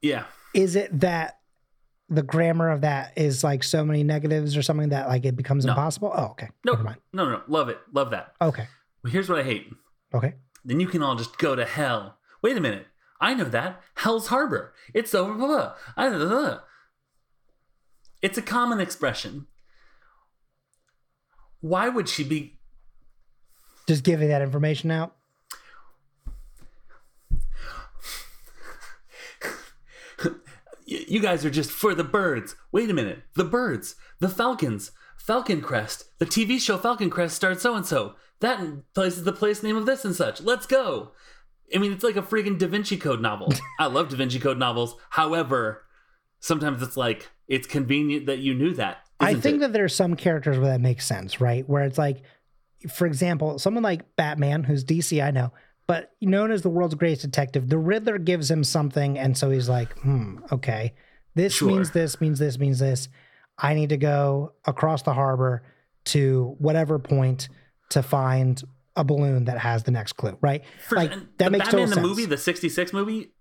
Yeah, 0.00 0.24
is 0.54 0.76
it 0.76 1.00
that 1.00 1.40
the 2.08 2.22
grammar 2.22 2.70
of 2.70 2.82
that 2.82 3.12
is 3.16 3.42
like 3.42 3.64
so 3.64 3.84
many 3.84 4.04
negatives 4.04 4.56
or 4.56 4.62
something 4.62 4.90
that 4.90 5.08
like 5.08 5.24
it 5.24 5.34
becomes 5.34 5.64
No. 5.64 5.72
impossible? 5.72 6.12
Oh, 6.14 6.26
okay. 6.26 6.48
no, 6.64 6.72
Never 6.74 6.84
mind. 6.84 6.98
no, 7.12 7.28
no, 7.28 7.42
love 7.48 7.68
it, 7.68 7.78
love 7.92 8.10
that. 8.10 8.34
Okay. 8.40 8.68
Well, 9.02 9.12
here's 9.12 9.28
what 9.28 9.40
I 9.40 9.42
hate. 9.42 9.72
Okay. 10.14 10.34
Then 10.64 10.78
you 10.78 10.86
can 10.86 11.02
all 11.02 11.16
just 11.16 11.38
go 11.38 11.56
to 11.56 11.64
hell. 11.64 12.18
Wait 12.42 12.56
a 12.56 12.60
minute, 12.60 12.86
I 13.20 13.34
know 13.34 13.44
that 13.44 13.82
Hell's 13.96 14.28
Harbor. 14.28 14.72
It's 14.94 15.14
over. 15.16 15.34
Blah, 15.34 15.74
blah, 15.96 16.18
blah. 16.28 16.58
It's 18.22 18.38
a 18.38 18.42
common 18.42 18.80
expression. 18.80 19.46
Why 21.60 21.88
would 21.88 22.08
she 22.08 22.24
be 22.24 22.58
Just 23.88 24.04
giving 24.04 24.28
that 24.28 24.42
information 24.42 24.90
out. 24.90 25.14
You 30.88 31.18
guys 31.20 31.44
are 31.44 31.50
just 31.50 31.72
for 31.72 31.94
the 31.94 32.04
birds. 32.04 32.54
Wait 32.70 32.88
a 32.88 32.94
minute. 32.94 33.24
The 33.34 33.44
birds, 33.44 33.96
the 34.20 34.28
falcons, 34.28 34.92
Falcon 35.18 35.60
Crest. 35.60 36.04
The 36.20 36.26
TV 36.26 36.60
show 36.60 36.78
Falcon 36.78 37.10
Crest 37.10 37.34
starred 37.34 37.60
so 37.60 37.74
and 37.74 37.84
so. 37.84 38.14
That 38.38 38.92
place 38.94 39.16
is 39.16 39.24
the 39.24 39.32
place 39.32 39.62
name 39.64 39.76
of 39.76 39.86
this 39.86 40.04
and 40.04 40.14
such. 40.14 40.40
Let's 40.40 40.66
go. 40.66 41.10
I 41.74 41.78
mean, 41.78 41.92
it's 41.92 42.04
like 42.04 42.16
a 42.16 42.22
freaking 42.22 42.58
Da 42.58 42.68
Vinci 42.68 42.96
Code 42.96 43.20
novel. 43.20 43.52
I 43.80 43.86
love 43.86 44.08
Da 44.10 44.16
Vinci 44.16 44.38
Code 44.38 44.58
novels. 44.58 44.94
However, 45.10 45.82
sometimes 46.38 46.80
it's 46.80 46.96
like 46.96 47.30
it's 47.48 47.66
convenient 47.66 48.26
that 48.26 48.38
you 48.38 48.54
knew 48.54 48.74
that. 48.74 48.98
I 49.20 49.34
think 49.34 49.56
it? 49.56 49.60
that 49.60 49.72
there 49.72 49.84
are 49.84 49.88
some 49.88 50.14
characters 50.16 50.58
where 50.58 50.68
that 50.68 50.80
makes 50.80 51.06
sense, 51.06 51.40
right? 51.40 51.66
Where 51.68 51.84
it's 51.84 51.98
like, 51.98 52.22
for 52.92 53.06
example, 53.06 53.58
someone 53.58 53.82
like 53.82 54.16
Batman, 54.16 54.62
who's 54.64 54.84
DC, 54.84 55.22
I 55.24 55.30
know, 55.30 55.52
but 55.86 56.12
known 56.20 56.50
as 56.50 56.62
the 56.62 56.68
world's 56.68 56.94
greatest 56.94 57.22
detective, 57.22 57.68
the 57.68 57.78
Riddler 57.78 58.18
gives 58.18 58.50
him 58.50 58.62
something, 58.64 59.18
and 59.18 59.36
so 59.38 59.50
he's 59.50 59.68
like, 59.68 59.96
hmm, 59.98 60.38
okay, 60.52 60.92
this 61.34 61.54
Sure. 61.54 61.68
means 61.68 61.92
this, 61.92 62.20
means 62.20 62.38
this, 62.38 62.58
means 62.58 62.78
this. 62.78 63.08
I 63.58 63.74
need 63.74 63.88
to 63.90 63.96
go 63.96 64.52
across 64.66 65.02
the 65.02 65.14
harbor 65.14 65.62
to 66.06 66.54
whatever 66.58 66.98
point 66.98 67.48
to 67.90 68.02
find 68.02 68.62
a 68.96 69.04
balloon 69.04 69.44
that 69.44 69.58
has 69.58 69.82
the 69.84 69.90
next 69.90 70.14
clue, 70.14 70.36
right? 70.40 70.62
For- 70.88 70.96
like 70.96 71.10
that 71.10 71.38
the 71.38 71.50
makes 71.50 71.66
Batman 71.66 71.88
total 71.88 72.02
the 72.02 72.08
movie, 72.08 72.26
the 72.26 72.36
'66 72.36 72.92
movie, 72.92 73.32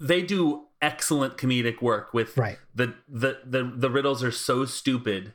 they 0.00 0.22
do 0.22 0.63
excellent 0.84 1.36
comedic 1.36 1.80
work 1.80 2.12
with 2.12 2.36
Right. 2.36 2.58
the, 2.74 2.94
the 3.08 3.38
the 3.44 3.62
the 3.76 3.90
riddles 3.90 4.22
are 4.22 4.30
so 4.30 4.64
stupid, 4.66 5.32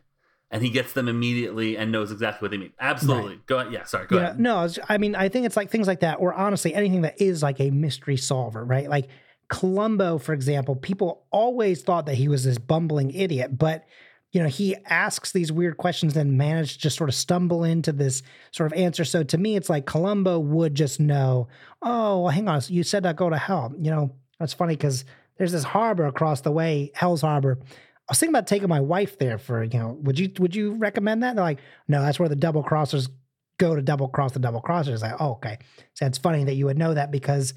and 0.52 0.64
he 0.64 0.70
gets 0.70 0.94
them 0.94 1.08
immediately 1.08 1.76
and 1.78 1.92
knows 1.92 2.12
exactly 2.12 2.46
what 2.46 2.52
they 2.52 2.58
mean. 2.58 2.74
Absolutely, 2.80 3.40
go 3.48 3.60
ahead. 3.60 3.74
Yeah, 3.74 3.84
sorry, 3.86 4.08
go 4.08 4.18
Yeah, 4.18 4.24
ahead. 4.24 4.40
no, 4.40 4.68
I 4.88 4.98
mean, 4.98 5.16
I 5.16 5.30
think 5.30 5.46
it's 5.46 5.58
like 5.58 5.70
things 5.70 5.88
like 5.88 6.02
that, 6.02 6.16
or 6.20 6.34
honestly, 6.34 6.74
anything 6.74 7.02
that 7.02 7.20
is 7.22 7.42
like 7.42 7.60
a 7.60 7.72
mystery 7.72 8.18
solver, 8.18 8.64
right? 8.64 8.90
Like 8.90 9.08
Columbo, 9.50 10.18
for 10.20 10.34
example, 10.34 10.76
people 10.76 11.26
always 11.32 11.82
thought 11.82 12.06
that 12.06 12.16
he 12.16 12.28
was 12.28 12.44
this 12.44 12.58
bumbling 12.60 13.12
idiot, 13.12 13.58
but 13.58 13.86
you 14.32 14.44
know, 14.44 14.48
he 14.48 14.76
asks 14.86 15.32
these 15.32 15.52
weird 15.52 15.78
questions 15.78 16.16
and 16.16 16.38
managed 16.38 16.74
to 16.74 16.80
just 16.82 16.96
sort 16.98 17.10
of 17.10 17.16
stumble 17.16 17.64
into 17.64 17.92
this 17.92 18.22
sort 18.52 18.72
of 18.72 18.78
answer. 18.78 19.04
So 19.04 19.24
to 19.24 19.38
me, 19.40 19.56
it's 19.56 19.72
like 19.72 19.88
Columbo 19.88 20.38
would 20.38 20.76
just 20.76 21.00
know, 21.00 21.48
oh, 21.82 22.22
well, 22.22 22.30
hang 22.32 22.48
on, 22.48 22.62
you 22.68 22.84
said 22.84 23.08
I 23.08 23.14
go 23.14 23.32
to 23.32 23.38
hell. 23.38 23.74
You 23.80 23.90
know, 23.90 24.12
that's 24.40 24.54
funny 24.54 24.76
because 24.76 25.04
there's 25.40 25.52
this 25.54 25.64
harbor 25.64 26.06
across 26.06 26.42
the 26.42 26.52
way, 26.52 26.92
Hell's 26.94 27.22
Harbor. 27.22 27.58
I 27.62 27.66
was 28.12 28.20
thinking 28.20 28.36
about 28.36 28.46
taking 28.48 28.70
my 28.70 28.80
wife 28.82 29.18
there 29.18 29.40
for, 29.40 29.64
you 29.64 29.80
know, 29.80 29.98
would 30.04 30.20
you 30.20 30.32
would 30.38 30.56
you 30.56 30.74
recommend 30.76 31.24
that? 31.24 31.36
They're 31.36 31.44
like, 31.44 31.60
no, 31.88 32.02
that's 32.04 32.20
where 32.20 32.30
the 32.30 32.36
double 32.36 32.64
crossers 32.64 33.10
go 33.58 33.76
to 33.76 33.82
double 33.82 34.08
cross 34.08 34.34
the 34.34 34.40
double 34.40 34.62
crossers. 34.62 35.02
Like, 35.02 35.16
oh, 35.20 35.32
okay. 35.34 35.58
So 35.96 36.06
it's 36.06 36.18
funny 36.20 36.44
that 36.44 36.54
you 36.54 36.66
would 36.66 36.78
know 36.78 36.94
that 36.94 37.12
because 37.12 37.54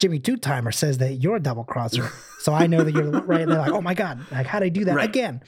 Jimmy 0.00 0.18
Two 0.18 0.36
Timer 0.36 0.72
says 0.72 0.98
that 0.98 1.14
you're 1.14 1.36
a 1.36 1.40
double 1.40 1.64
crosser. 1.64 2.08
so 2.40 2.52
I 2.54 2.66
know 2.66 2.82
that 2.84 2.92
you're 2.94 3.10
right. 3.22 3.42
And 3.42 3.50
they're 3.52 3.58
like, 3.58 3.72
oh 3.72 3.80
my 3.82 3.94
God, 3.94 4.20
like 4.30 4.46
how'd 4.46 4.62
I 4.62 4.68
do 4.70 4.84
that 4.86 4.94
Right. 4.96 5.08
again? 5.08 5.42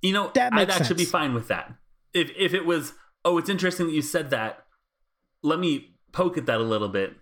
You 0.00 0.12
know, 0.12 0.30
That 0.34 0.52
I'd 0.52 0.70
actually 0.70 0.96
be 0.96 1.04
fine 1.04 1.32
with 1.34 1.48
that. 1.48 1.72
If 2.12 2.30
if 2.36 2.54
it 2.54 2.66
was, 2.66 2.92
oh, 3.24 3.38
it's 3.38 3.48
interesting 3.48 3.86
that 3.86 3.92
you 3.94 4.02
said 4.02 4.30
that. 4.30 4.64
Let 5.44 5.58
me 5.58 5.96
poke 6.12 6.36
at 6.36 6.46
that 6.46 6.60
a 6.60 6.64
little 6.64 6.88
bit. 6.88 7.14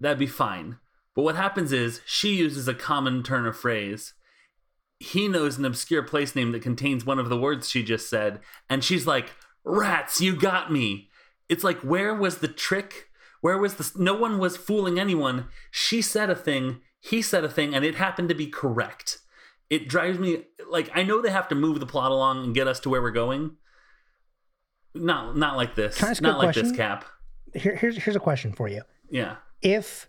That'd 0.00 0.18
be 0.18 0.26
fine. 0.26 0.78
But 1.20 1.24
what 1.24 1.36
happens 1.36 1.70
is 1.70 2.00
she 2.06 2.30
uses 2.30 2.66
a 2.66 2.72
common 2.72 3.22
turn 3.22 3.44
of 3.46 3.54
phrase. 3.54 4.14
He 4.98 5.28
knows 5.28 5.58
an 5.58 5.66
obscure 5.66 6.02
place 6.02 6.34
name 6.34 6.52
that 6.52 6.62
contains 6.62 7.04
one 7.04 7.18
of 7.18 7.28
the 7.28 7.36
words 7.36 7.68
she 7.68 7.82
just 7.82 8.08
said, 8.08 8.40
and 8.70 8.82
she's 8.82 9.06
like, 9.06 9.32
rats, 9.62 10.22
you 10.22 10.34
got 10.34 10.72
me. 10.72 11.10
It's 11.50 11.62
like, 11.62 11.78
where 11.80 12.14
was 12.14 12.38
the 12.38 12.48
trick? 12.48 13.10
Where 13.42 13.58
was 13.58 13.74
the. 13.74 13.92
No 14.02 14.14
one 14.14 14.38
was 14.38 14.56
fooling 14.56 14.98
anyone. 14.98 15.48
She 15.70 16.00
said 16.00 16.30
a 16.30 16.34
thing, 16.34 16.80
he 17.02 17.20
said 17.20 17.44
a 17.44 17.50
thing, 17.50 17.74
and 17.74 17.84
it 17.84 17.96
happened 17.96 18.30
to 18.30 18.34
be 18.34 18.46
correct. 18.46 19.18
It 19.68 19.88
drives 19.90 20.18
me. 20.18 20.44
Like, 20.70 20.88
I 20.94 21.02
know 21.02 21.20
they 21.20 21.28
have 21.28 21.48
to 21.48 21.54
move 21.54 21.80
the 21.80 21.86
plot 21.86 22.12
along 22.12 22.44
and 22.44 22.54
get 22.54 22.66
us 22.66 22.80
to 22.80 22.88
where 22.88 23.02
we're 23.02 23.10
going. 23.10 23.58
Not, 24.94 25.36
not 25.36 25.58
like 25.58 25.74
this. 25.74 25.98
Can 25.98 26.08
I 26.08 26.10
ask 26.12 26.22
a 26.22 26.24
not 26.24 26.38
like 26.38 26.54
this. 26.54 26.72
Cap. 26.72 27.04
Here, 27.52 27.76
here's 27.76 28.02
here's 28.02 28.16
a 28.16 28.20
question 28.20 28.54
for 28.54 28.68
you. 28.68 28.84
Yeah. 29.10 29.36
if 29.60 30.08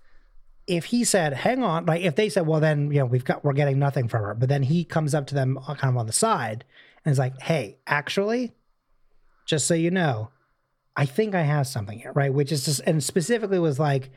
if 0.72 0.86
he 0.86 1.04
said, 1.04 1.34
"Hang 1.34 1.64
on," 1.64 1.86
like 1.86 2.02
if 2.02 2.16
they 2.16 2.30
said, 2.30 2.48
"Well, 2.48 2.60
then 2.60 2.92
you 2.92 3.00
know 3.00 3.06
we've 3.06 3.26
got 3.26 3.44
we're 3.44 3.54
getting 3.54 3.78
nothing 3.80 4.08
from 4.08 4.24
her," 4.24 4.34
but 4.34 4.50
then 4.50 4.64
he 4.64 4.84
comes 4.84 5.14
up 5.14 5.28
to 5.28 5.36
them 5.36 5.58
uh, 5.58 5.76
kind 5.76 5.94
of 5.94 5.98
on 5.98 6.08
the 6.08 6.14
side 6.14 6.64
and 7.06 7.12
is 7.12 7.20
like, 7.20 7.40
"Hey, 7.42 7.78
actually, 7.86 8.54
just 9.46 9.68
so 9.68 9.74
you 9.74 9.92
know, 9.92 10.30
I 10.96 11.06
think 11.06 11.36
I 11.36 11.42
have 11.42 11.68
something 11.68 12.00
here, 12.00 12.14
right?" 12.14 12.34
Which 12.34 12.52
is 12.52 12.66
just 12.66 12.82
and 12.86 13.04
specifically 13.04 13.60
was 13.60 13.80
like, 13.80 14.10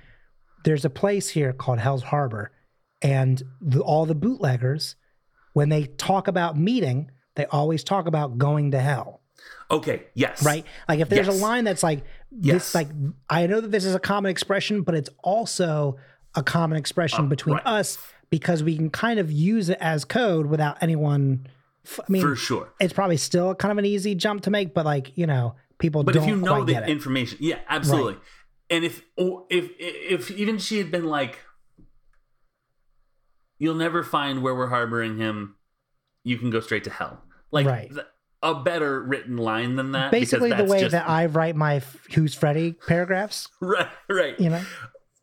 "There's 0.64 0.84
a 0.84 0.90
place 0.90 1.28
here 1.30 1.52
called 1.52 1.80
Hell's 1.80 2.04
Harbor, 2.04 2.52
and 3.02 3.42
the, 3.60 3.80
all 3.80 4.06
the 4.06 4.14
bootleggers, 4.14 4.94
when 5.54 5.68
they 5.68 5.84
talk 5.84 6.28
about 6.28 6.56
meeting, 6.56 7.10
they 7.34 7.46
always 7.46 7.82
talk 7.84 8.06
about 8.06 8.38
going 8.38 8.70
to 8.70 8.80
hell." 8.80 9.20
Okay. 9.70 10.04
Yes. 10.14 10.42
right? 10.44 10.64
Like 10.88 11.00
if 11.00 11.08
there's 11.08 11.26
Yes. 11.26 11.38
a 11.38 11.42
line 11.42 11.64
that's 11.64 11.82
like 11.82 12.04
Yes. 12.30 12.54
this, 12.54 12.74
like 12.74 12.88
I 13.28 13.46
know 13.46 13.60
that 13.60 13.70
this 13.70 13.84
is 13.84 13.94
a 13.94 13.98
common 14.00 14.30
expression, 14.30 14.82
but 14.82 14.94
it's 14.94 15.10
also 15.22 15.98
a 16.34 16.42
common 16.42 16.76
expression 16.78 17.28
between 17.28 17.54
Uh, 17.56 17.62
right. 17.64 17.66
us 17.66 17.98
because 18.30 18.62
we 18.62 18.76
can 18.76 18.90
kind 18.90 19.18
of 19.20 19.30
use 19.30 19.68
it 19.68 19.78
as 19.80 20.04
code 20.04 20.46
without 20.46 20.76
anyone. 20.82 21.46
f- 21.86 22.00
I 22.00 22.10
mean, 22.10 22.22
For 22.22 22.34
sure. 22.36 22.72
it's 22.80 22.92
probably 22.92 23.16
still 23.18 23.54
kind 23.54 23.70
of 23.72 23.78
an 23.78 23.84
easy 23.84 24.14
jump 24.14 24.42
to 24.44 24.50
make, 24.50 24.72
but 24.74 24.84
like 24.86 25.16
you 25.16 25.26
know, 25.26 25.54
people 25.78 26.02
But 26.02 26.14
don't 26.14 26.22
if 26.24 26.28
you 26.30 26.36
know 26.36 26.64
the 26.64 26.84
information, 26.86 27.38
yeah, 27.40 27.58
absolutely. 27.68 28.16
And 28.70 28.84
if 28.84 29.02
or 29.16 29.46
if 29.50 29.70
if 29.78 30.30
even 30.30 30.58
she 30.58 30.78
had 30.78 30.90
been 30.90 31.04
like, 31.04 31.38
"You'll 33.58 33.74
never 33.74 34.02
find 34.02 34.42
where 34.42 34.54
we're 34.54 34.68
harboring 34.68 35.18
him. 35.18 35.56
You 36.24 36.38
can 36.38 36.50
go 36.50 36.60
straight 36.60 36.84
to 36.84 36.90
hell." 36.90 37.22
Like 37.50 37.66
Right. 37.66 37.90
th- 37.92 38.06
a 38.42 38.54
better 38.54 39.00
written 39.02 39.36
line 39.38 39.76
than 39.76 39.92
that. 39.92 40.10
Basically, 40.10 40.52
the 40.52 40.64
way 40.64 40.80
just, 40.80 40.92
that 40.92 41.08
I 41.08 41.26
write 41.26 41.56
my 41.56 41.80
"Who's 42.14 42.34
Freddy" 42.34 42.72
paragraphs, 42.72 43.48
right, 43.60 43.88
right. 44.08 44.38
you 44.40 44.50
know, 44.50 44.62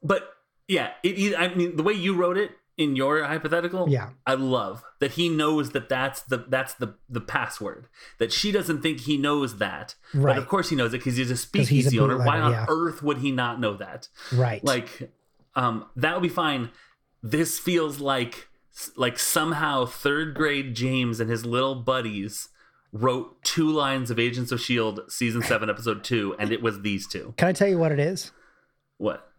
But 0.03 0.27
yeah, 0.67 0.91
it, 1.03 1.17
it- 1.19 1.35
I 1.39 1.53
mean, 1.53 1.75
the 1.75 1.83
way 1.83 1.93
you 1.93 2.13
wrote 2.15 2.37
it 2.37 2.51
in 2.77 2.95
your 2.95 3.23
hypothetical, 3.23 3.89
Yeah. 3.89 4.09
I 4.25 4.33
love 4.33 4.81
that 4.99 5.11
he 5.11 5.29
knows 5.29 5.71
that 5.71 5.89
that's 5.89 6.21
the 6.23 6.45
that's 6.47 6.73
the 6.75 6.95
the 7.09 7.21
password. 7.21 7.87
That 8.17 8.31
she 8.31 8.51
doesn't 8.51 8.81
think 8.81 9.01
he 9.01 9.17
knows 9.17 9.57
that, 9.57 9.95
but 10.13 10.37
of 10.37 10.47
course 10.47 10.69
he 10.69 10.75
knows 10.75 10.93
it 10.93 10.97
because 10.99 11.17
he's 11.17 11.29
a 11.29 11.33
he's 11.33 11.39
a 11.39 11.41
speakeasy 11.45 11.99
owner. 11.99 12.17
Why 12.17 12.39
on 12.39 12.51
yeah. 12.51 12.65
earth 12.69 13.03
would 13.03 13.17
he 13.19 13.31
not 13.31 13.59
know 13.59 13.75
that? 13.75 14.07
right? 14.31 14.63
Like, 14.63 15.11
um, 15.55 15.85
that 15.97 16.13
would 16.15 16.23
be 16.23 16.29
fine. 16.29 16.69
This 17.21 17.59
feels 17.59 17.99
like 17.99 18.47
like 18.95 19.19
somehow 19.19 19.85
third 19.85 20.33
grade 20.33 20.73
James 20.73 21.19
and 21.19 21.29
his 21.29 21.45
little 21.45 21.75
buddies 21.75 22.49
wrote 22.93 23.43
two 23.43 23.69
lines 23.69 24.09
of 24.09 24.17
Agents 24.17 24.51
of 24.51 24.59
Shield 24.59 25.01
season 25.09 25.43
seven 25.43 25.69
episode 25.69 26.03
two, 26.03 26.35
and 26.39 26.51
it 26.51 26.63
was 26.63 26.81
these 26.81 27.05
two. 27.07 27.33
Can 27.37 27.49
I 27.49 27.53
tell 27.53 27.67
you 27.67 27.77
what 27.77 27.91
it 27.91 27.99
is? 27.99 28.31
What? 28.97 29.30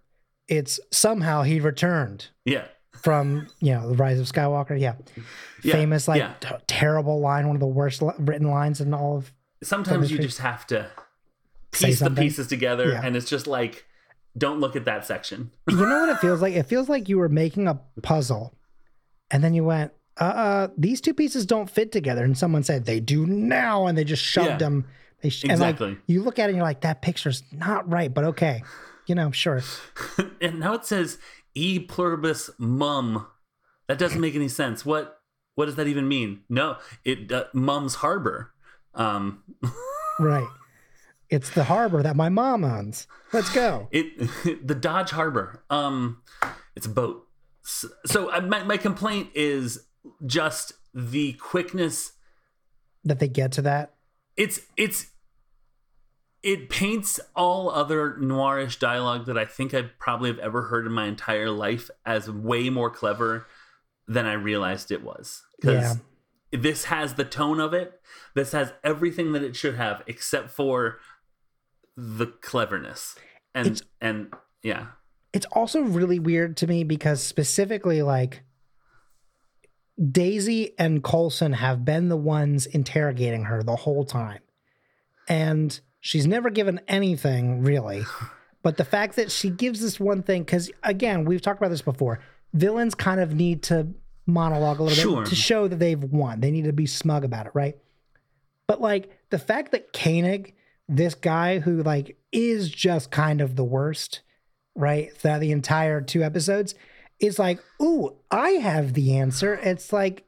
It's 0.49 0.81
somehow 0.91 1.43
he 1.43 1.61
returned 1.61 2.29
Yeah. 2.45 2.65
from 2.93 3.47
you 3.61 3.73
know 3.73 3.89
the 3.91 3.95
rise 3.97 4.19
of 4.21 4.27
skywalker 4.27 4.79
yeah, 4.79 4.95
Yeah, 5.63 5.73
famous 5.75 6.09
like 6.09 6.19
yeah. 6.21 6.35
t- 6.41 6.49
terrible 6.67 7.21
line 7.21 7.47
one 7.47 7.57
of 7.57 7.61
the 7.61 7.67
worst 7.67 8.03
li- 8.03 8.13
written 8.19 8.49
lines 8.51 8.81
in 8.81 8.93
all 8.95 9.17
of 9.17 9.33
Sometimes 9.63 10.11
you 10.11 10.19
just 10.19 10.39
have 10.39 10.67
to 10.69 10.91
piece 11.71 12.01
the 12.01 12.11
pieces 12.11 12.49
together, 12.49 12.91
Yeah. 12.91 13.01
and 13.05 13.17
it's 13.17 13.31
just 13.31 13.47
like, 13.47 13.87
don't 14.37 14.59
look 14.61 14.75
at 14.77 14.85
that 14.87 15.07
section. 15.07 15.53
you 15.71 15.77
know 15.77 16.01
what 16.01 16.09
it 16.09 16.19
feels 16.19 16.43
like 16.43 16.55
it 16.55 16.65
feels 16.67 16.89
like 16.89 17.09
you 17.09 17.19
were 17.19 17.29
making 17.29 17.69
a 17.69 17.81
puzzle 18.03 18.55
and 19.31 19.43
then 19.45 19.55
you 19.55 19.65
went 19.65 19.93
uh, 20.21 20.25
uh 20.25 20.69
these 20.77 21.01
two 21.01 21.15
pieces 21.15 21.47
don't 21.47 21.71
fit 21.71 21.93
together 21.93 22.25
and 22.25 22.37
someone 22.37 22.63
said 22.63 22.85
they 22.85 23.01
do 23.01 23.25
now 23.27 23.87
and 23.87 23.97
they 23.97 24.05
just 24.05 24.23
shoved 24.23 24.49
Yeah. 24.49 24.57
them 24.59 24.85
they 25.23 25.29
sh- 25.31 25.45
Exactly. 25.45 25.87
and 25.89 25.97
like 25.97 26.03
you 26.07 26.23
look 26.23 26.39
at 26.39 26.45
it 26.45 26.49
and 26.49 26.57
you're 26.57 26.67
like 26.67 26.81
that 26.83 27.01
picture's 27.01 27.43
not 27.53 27.91
right 27.91 28.13
but 28.13 28.25
okay 28.25 28.63
you 29.07 29.15
know 29.15 29.27
I'm 29.27 29.33
sure 29.33 29.63
and 30.41 30.61
now 30.61 30.75
it 30.75 30.85
says 30.85 31.19
e 31.55 31.79
pluribus 31.79 32.51
mum. 32.59 33.27
That 33.89 33.99
doesn't 33.99 34.21
make 34.21 34.35
any 34.35 34.49
sense. 34.49 34.87
What 34.87 35.19
what 35.55 35.67
does 35.67 35.77
that 35.77 35.87
even 35.87 36.09
mean? 36.09 36.43
No, 36.49 36.77
it 37.05 37.31
uh, 37.31 37.45
mum's 37.53 37.97
harbor. 37.97 38.53
Um, 38.95 39.43
right 40.19 40.49
it's 41.33 41.49
the 41.51 41.65
harbor 41.65 42.03
that 42.03 42.15
my 42.15 42.29
mom 42.29 42.63
owns 42.63 43.07
let's 43.33 43.51
go 43.55 43.89
it 43.91 44.19
the 44.67 44.75
Dodge 44.75 45.11
Harbor. 45.11 45.65
Um, 45.71 46.21
it's 46.77 46.87
a 46.87 46.91
boat. 46.91 47.27
So, 47.63 47.89
so 48.05 48.31
uh, 48.31 48.43
my 48.43 48.63
my 48.65 48.77
complaint 48.77 49.31
is 49.35 49.87
just 50.27 50.75
the 50.95 51.33
quickness. 51.35 52.13
that 53.05 53.19
they 53.19 53.29
get 53.29 53.53
to 53.53 53.63
that 53.63 53.95
It's 54.37 54.61
it's 54.77 55.07
it 56.43 56.69
paints 56.69 57.21
all 57.37 57.71
other 57.71 58.17
noirish 58.21 58.79
dialogue 58.79 59.27
that 59.27 59.39
I 59.39 59.45
think 59.45 59.73
I 59.75 59.83
probably 59.99 60.29
have 60.31 60.39
ever 60.41 60.63
heard 60.63 60.87
in 60.87 60.93
my 60.93 61.07
entire 61.07 61.51
life 61.51 61.89
as 62.05 62.29
way 62.31 62.69
more 62.71 62.91
clever 62.91 63.47
than 64.09 64.27
I 64.27 64.33
realized 64.33 64.91
it 64.91 65.03
was. 65.05 65.43
Yeah. 65.63 65.95
this 66.51 66.85
has 66.87 67.15
the 67.15 67.25
tone 67.25 67.61
of 67.61 67.73
it. 67.73 68.01
This 68.35 68.53
has 68.53 68.73
everything 68.83 69.33
that 69.33 69.43
it 69.45 69.55
should 69.57 69.77
have, 69.77 70.03
except 70.07 70.51
for 70.51 70.99
the 71.97 72.27
cleverness. 72.27 73.15
And 73.55 73.67
It's- 73.69 73.83
and 74.01 74.33
yeah. 74.63 74.87
it's 75.33 75.47
also 75.53 75.81
really 75.83 76.19
weird 76.19 76.57
to 76.59 76.67
me 76.67 76.83
because 76.85 77.23
specifically 77.23 78.03
like 78.03 78.43
Daisy 80.11 80.77
and 80.79 81.03
Coulson 81.05 81.53
have 81.55 81.85
been 81.85 82.09
the 82.09 82.17
ones 82.17 82.67
interrogating 82.67 83.45
her 83.45 83.63
the 83.63 83.77
whole 83.77 84.05
time. 84.05 84.41
And 85.29 85.79
she's 86.05 86.27
never 86.27 86.51
given 86.51 86.81
anything 86.89 87.63
really. 87.63 88.03
But 88.65 88.77
the 88.77 88.85
fact 88.85 89.17
that 89.17 89.33
she 89.33 89.51
gives 89.51 89.81
this 89.81 89.99
one 89.99 90.23
thing, 90.23 90.45
because 90.45 90.71
again, 90.85 91.25
we've 91.25 91.43
talked 91.43 91.61
about 91.61 91.71
this 91.71 91.83
before, 91.83 92.21
villains 92.55 92.95
kind 92.95 93.19
of 93.21 93.35
need 93.35 93.65
to 93.65 93.89
monologue 94.25 94.79
a 94.79 94.85
little 94.85 95.03
Sure. 95.03 95.23
bit 95.23 95.31
to 95.31 95.35
show 95.35 95.67
that 95.67 95.81
they've 95.81 96.01
won. 96.01 96.39
They 96.39 96.53
need 96.53 96.67
to 96.67 96.73
be 96.73 96.87
smug 96.87 97.25
about 97.25 97.47
it, 97.47 97.53
right? 97.57 97.77
But 98.69 98.81
like 98.81 99.11
the 99.31 99.39
fact 99.41 99.73
that 99.73 99.93
Koenig, 99.93 100.55
this 100.89 101.17
guy 101.17 101.59
who 101.59 101.83
like 101.83 102.17
is 102.31 102.71
just 102.71 103.11
kind 103.11 103.41
of 103.41 103.57
the 103.57 103.65
worst, 103.65 104.21
right? 104.77 105.13
Throughout 105.17 105.41
the 105.41 105.51
entire 105.51 106.01
two 106.01 106.23
episodes, 106.23 106.77
is 107.19 107.41
like, 107.41 107.59
ooh, 107.83 108.15
I 108.31 108.51
have 108.51 108.95
the 108.95 109.17
answer. 109.19 109.55
It's 109.55 109.93
like, 109.93 110.23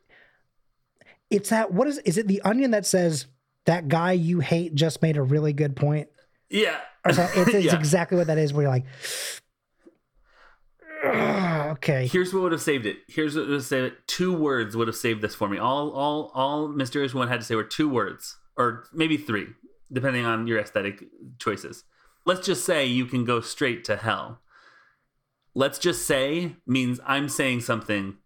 it's 1.31 1.51
that, 1.51 1.73
what 1.73 1.87
is, 1.87 1.99
is 1.99 2.19
it 2.19 2.27
the 2.27 2.43
onion 2.43 2.73
that 2.73 2.85
says 2.85 3.27
that 3.67 3.89
guy 3.89 4.13
you 4.13 4.41
hate 4.41 4.75
just 4.75 5.03
made 5.03 5.17
a 5.17 5.23
really 5.23 5.53
good 5.53 5.77
point? 5.77 6.09
Yeah. 6.51 6.77
So- 7.13 7.29
it's, 7.35 7.49
it's 7.55 7.65
Yeah. 7.67 7.77
exactly 7.77 8.19
what 8.19 8.27
that 8.29 8.39
is, 8.39 8.53
where 8.53 8.63
you're 8.65 8.71
like, 8.73 8.85
okay. 11.73 12.07
Here's 12.07 12.33
what 12.33 12.43
would 12.43 12.53
have 12.53 12.63
saved 12.63 12.87
it. 12.87 12.99
Here's 13.09 13.37
what 13.37 13.47
would 13.47 13.55
have 13.55 13.65
saved 13.65 13.93
it. 13.93 14.07
Two 14.07 14.33
words 14.37 14.77
would 14.77 14.89
have 14.89 14.97
saved 14.97 15.23
this 15.23 15.35
for 15.35 15.49
me. 15.49 15.59
All 15.59 15.91
all 15.91 16.31
all 16.35 16.69
mysterious 16.69 17.15
one 17.15 17.29
had 17.29 17.41
to 17.41 17.47
say 17.47 17.55
were 17.55 17.65
two 17.65 17.89
words, 17.89 18.37
or 18.57 18.85
maybe 18.93 19.17
three, 19.17 19.49
depending 19.93 20.25
on 20.25 20.47
your 20.47 20.59
aesthetic 20.59 21.05
choices. 21.39 21.85
Let's 22.27 22.47
just 22.47 22.65
say 22.65 22.87
you 22.87 23.05
can 23.07 23.25
go 23.25 23.41
straight 23.41 23.85
to 23.85 23.97
hell. 23.97 24.41
Let's 25.55 25.79
just 25.79 26.07
say 26.07 26.57
means 26.67 27.01
I'm 27.07 27.29
saying 27.29 27.61
something 27.61 28.17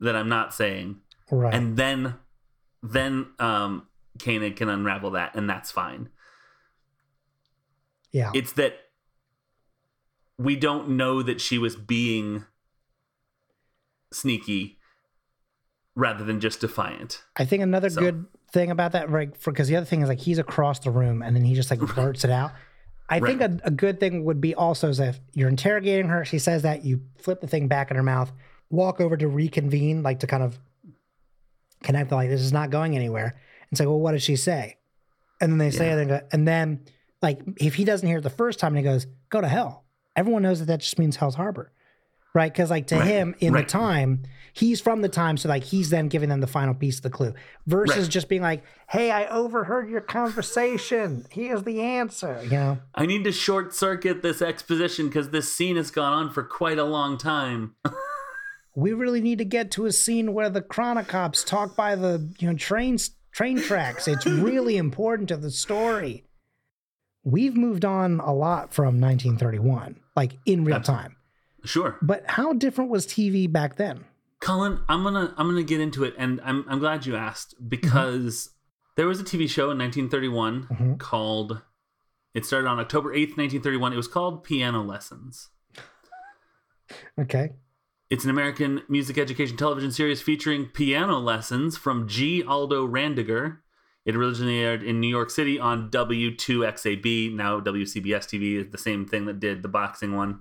that 0.00 0.14
I'm 0.14 0.28
not 0.28 0.52
saying, 0.54 1.00
Right. 1.30 1.52
and 1.54 1.76
then 1.76 2.14
then 2.82 3.28
um 3.38 3.86
Kanan 4.18 4.54
can 4.56 4.68
unravel 4.68 5.10
that, 5.12 5.34
and 5.34 5.48
that's 5.48 5.70
fine. 5.70 6.08
yeah. 8.12 8.30
It's 8.34 8.52
that 8.52 8.74
we 10.38 10.56
don't 10.56 10.90
know 10.90 11.22
that 11.22 11.40
she 11.40 11.58
was 11.58 11.76
being 11.76 12.44
sneaky 14.12 14.78
rather 15.94 16.24
than 16.24 16.40
just 16.40 16.60
defiant. 16.60 17.22
I 17.36 17.44
think 17.44 17.62
another 17.62 17.90
So- 17.90 18.00
good 18.00 18.26
thing 18.52 18.70
about 18.70 18.92
that, 18.92 19.10
right? 19.10 19.30
Because 19.44 19.68
the 19.68 19.76
other 19.76 19.84
thing 19.86 20.00
is 20.02 20.08
like 20.08 20.20
he's 20.20 20.38
across 20.38 20.78
the 20.78 20.90
room 20.90 21.22
and 21.22 21.34
then 21.36 21.44
he 21.44 21.54
just 21.54 21.70
like 21.70 21.80
blurts 21.94 22.24
it 22.24 22.30
out. 22.30 22.52
I 23.10 23.20
think 23.20 23.40
a, 23.40 23.58
a 23.64 23.70
good 23.70 24.00
thing 24.00 24.24
would 24.26 24.40
be 24.40 24.54
also 24.54 24.88
is 24.90 25.00
if 25.00 25.18
you're 25.32 25.48
interrogating 25.48 26.08
her, 26.08 26.24
she 26.26 26.38
says 26.38 26.62
that 26.62 26.84
you 26.84 27.00
flip 27.16 27.40
the 27.40 27.46
thing 27.46 27.66
back 27.66 27.90
in 27.90 27.96
her 27.96 28.02
mouth, 28.02 28.30
walk 28.70 29.00
over 29.00 29.16
to 29.16 29.26
reconvene, 29.28 30.02
like 30.02 30.20
to 30.20 30.26
kind 30.26 30.42
of 30.42 30.58
connect, 31.82 32.12
like 32.12 32.28
this 32.28 32.42
is 32.42 32.52
not 32.52 32.68
going 32.70 32.94
anywhere, 32.96 33.40
and 33.70 33.78
say, 33.78 33.86
well, 33.86 34.00
what 34.00 34.12
did 34.12 34.22
she 34.22 34.36
say? 34.36 34.76
And 35.40 35.52
then 35.52 35.58
they 35.58 35.70
say 35.70 35.86
Yeah. 35.88 35.96
it, 35.96 36.00
and, 36.00 36.08
go, 36.10 36.20
and 36.32 36.48
then 36.48 36.84
like 37.22 37.40
if 37.58 37.74
he 37.74 37.84
doesn't 37.84 38.06
hear 38.08 38.18
it 38.18 38.22
the 38.22 38.30
first 38.30 38.58
time, 38.58 38.76
and 38.76 38.78
he 38.78 38.84
goes, 38.84 39.06
go 39.30 39.40
to 39.40 39.48
hell. 39.48 39.84
Everyone 40.16 40.42
knows 40.42 40.58
that 40.60 40.66
that 40.66 40.80
just 40.80 40.98
means 40.98 41.16
Hell's 41.16 41.34
Harbor. 41.36 41.72
right? 42.34 42.52
Because 42.52 42.70
like 42.70 42.86
to 42.88 42.96
Right, 42.96 43.06
him 43.06 43.34
in 43.40 43.54
right. 43.54 43.66
the 43.66 43.70
time, 43.72 44.22
he's 44.52 44.80
from 44.80 45.00
the 45.00 45.08
time, 45.08 45.36
so 45.36 45.48
like 45.48 45.64
he's 45.64 45.90
then 45.90 46.08
giving 46.08 46.28
them 46.28 46.40
the 46.40 46.46
final 46.46 46.74
piece 46.74 46.96
of 46.98 47.02
the 47.02 47.10
clue 47.10 47.32
versus 47.66 48.04
Right. 48.04 48.10
just 48.12 48.28
being 48.28 48.42
like, 48.42 48.62
"Hey, 48.88 49.10
I 49.10 49.26
overheard 49.26 49.88
your 49.88 50.02
conversation. 50.02 51.24
Here's 51.30 51.62
the 51.62 51.80
answer." 51.80 52.40
You 52.44 52.50
know, 52.50 52.78
I 52.94 53.06
need 53.06 53.24
to 53.24 53.32
short 53.32 53.74
circuit 53.74 54.22
this 54.22 54.42
exposition 54.42 55.06
because 55.08 55.30
this 55.30 55.52
scene 55.52 55.76
has 55.76 55.90
gone 55.90 56.12
on 56.12 56.30
for 56.32 56.42
quite 56.44 56.78
a 56.78 56.84
long 56.84 57.16
time. 57.18 57.74
we 58.74 58.92
really 58.92 59.20
need 59.20 59.38
to 59.38 59.44
get 59.44 59.70
to 59.72 59.86
a 59.86 59.92
scene 59.92 60.32
where 60.32 60.50
the 60.50 60.62
Chronicoms 60.62 61.44
talk 61.44 61.74
by 61.76 61.96
the 61.96 62.28
you 62.38 62.48
know 62.48 62.56
train 62.56 62.98
train 63.38 63.60
tracks. 63.62 64.08
It's 64.08 64.26
really 64.26 64.76
important 64.86 65.28
to 65.28 65.36
the 65.36 65.50
story. 65.52 66.24
We've 67.22 67.56
moved 67.56 67.84
on 67.84 68.18
a 68.18 68.32
lot 68.34 68.74
from 68.74 69.00
1931, 69.00 70.00
like 70.16 70.32
in 70.44 70.64
real 70.64 70.80
time. 70.80 71.14
Sure. 71.64 71.96
But 72.02 72.24
how 72.26 72.52
different 72.52 72.90
was 72.90 73.06
TV 73.06 73.50
back 73.50 73.76
then? 73.76 74.04
Colin, 74.40 74.80
I'm 74.88 75.04
gonna 75.04 75.34
I'm 75.36 75.46
gonna 75.48 75.62
get 75.62 75.80
into 75.80 76.02
it, 76.04 76.14
and 76.18 76.40
I'm 76.42 76.64
I'm 76.68 76.78
glad 76.80 77.06
you 77.06 77.14
asked 77.16 77.54
because 77.68 78.50
there 78.96 79.06
was 79.06 79.20
a 79.20 79.24
TV 79.24 79.48
show 79.48 79.70
in 79.70 79.78
1931 79.78 80.66
Mhm. 80.66 80.98
called. 80.98 81.62
It 82.34 82.44
started 82.44 82.68
on 82.68 82.78
October 82.80 83.10
8th, 83.12 83.36
1931. 83.36 83.92
It 83.92 83.96
was 83.96 84.08
called 84.08 84.42
Piano 84.44 84.82
Lessons. 84.82 85.48
Okay. 87.18 87.52
It's 88.10 88.24
an 88.24 88.30
American 88.30 88.82
music 88.88 89.18
education 89.18 89.58
television 89.58 89.92
series 89.92 90.22
featuring 90.22 90.66
piano 90.66 91.18
lessons 91.18 91.76
from 91.76 92.08
G. 92.08 92.42
Aldo 92.42 92.88
Randegger. 92.88 93.58
It 94.06 94.16
originally 94.16 94.60
aired 94.60 94.82
in 94.82 94.98
New 94.98 95.08
York 95.08 95.28
City 95.28 95.58
on 95.58 95.90
W2XAB, 95.90 97.34
now 97.34 97.60
WCBS 97.60 98.24
TV, 98.24 98.70
the 98.70 98.78
same 98.78 99.06
thing 99.06 99.26
that 99.26 99.40
did 99.40 99.62
the 99.62 99.68
boxing 99.68 100.16
one. 100.16 100.40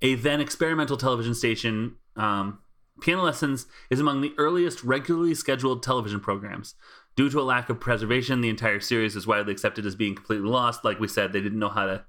A 0.00 0.14
then 0.14 0.40
experimental 0.40 0.96
television 0.96 1.34
station, 1.34 1.96
um, 2.14 2.60
Piano 3.00 3.24
Lessons 3.24 3.66
is 3.90 3.98
among 3.98 4.20
the 4.20 4.32
earliest 4.38 4.84
regularly 4.84 5.34
scheduled 5.34 5.82
television 5.82 6.20
programs. 6.20 6.76
Due 7.16 7.28
to 7.30 7.40
a 7.40 7.42
lack 7.42 7.68
of 7.68 7.80
preservation, 7.80 8.42
the 8.42 8.48
entire 8.48 8.78
series 8.78 9.16
is 9.16 9.26
widely 9.26 9.50
accepted 9.50 9.84
as 9.84 9.96
being 9.96 10.14
completely 10.14 10.48
lost. 10.48 10.84
Like 10.84 11.00
we 11.00 11.08
said, 11.08 11.32
they 11.32 11.40
didn't 11.40 11.58
know 11.58 11.68
how 11.68 11.86
to 11.86 12.04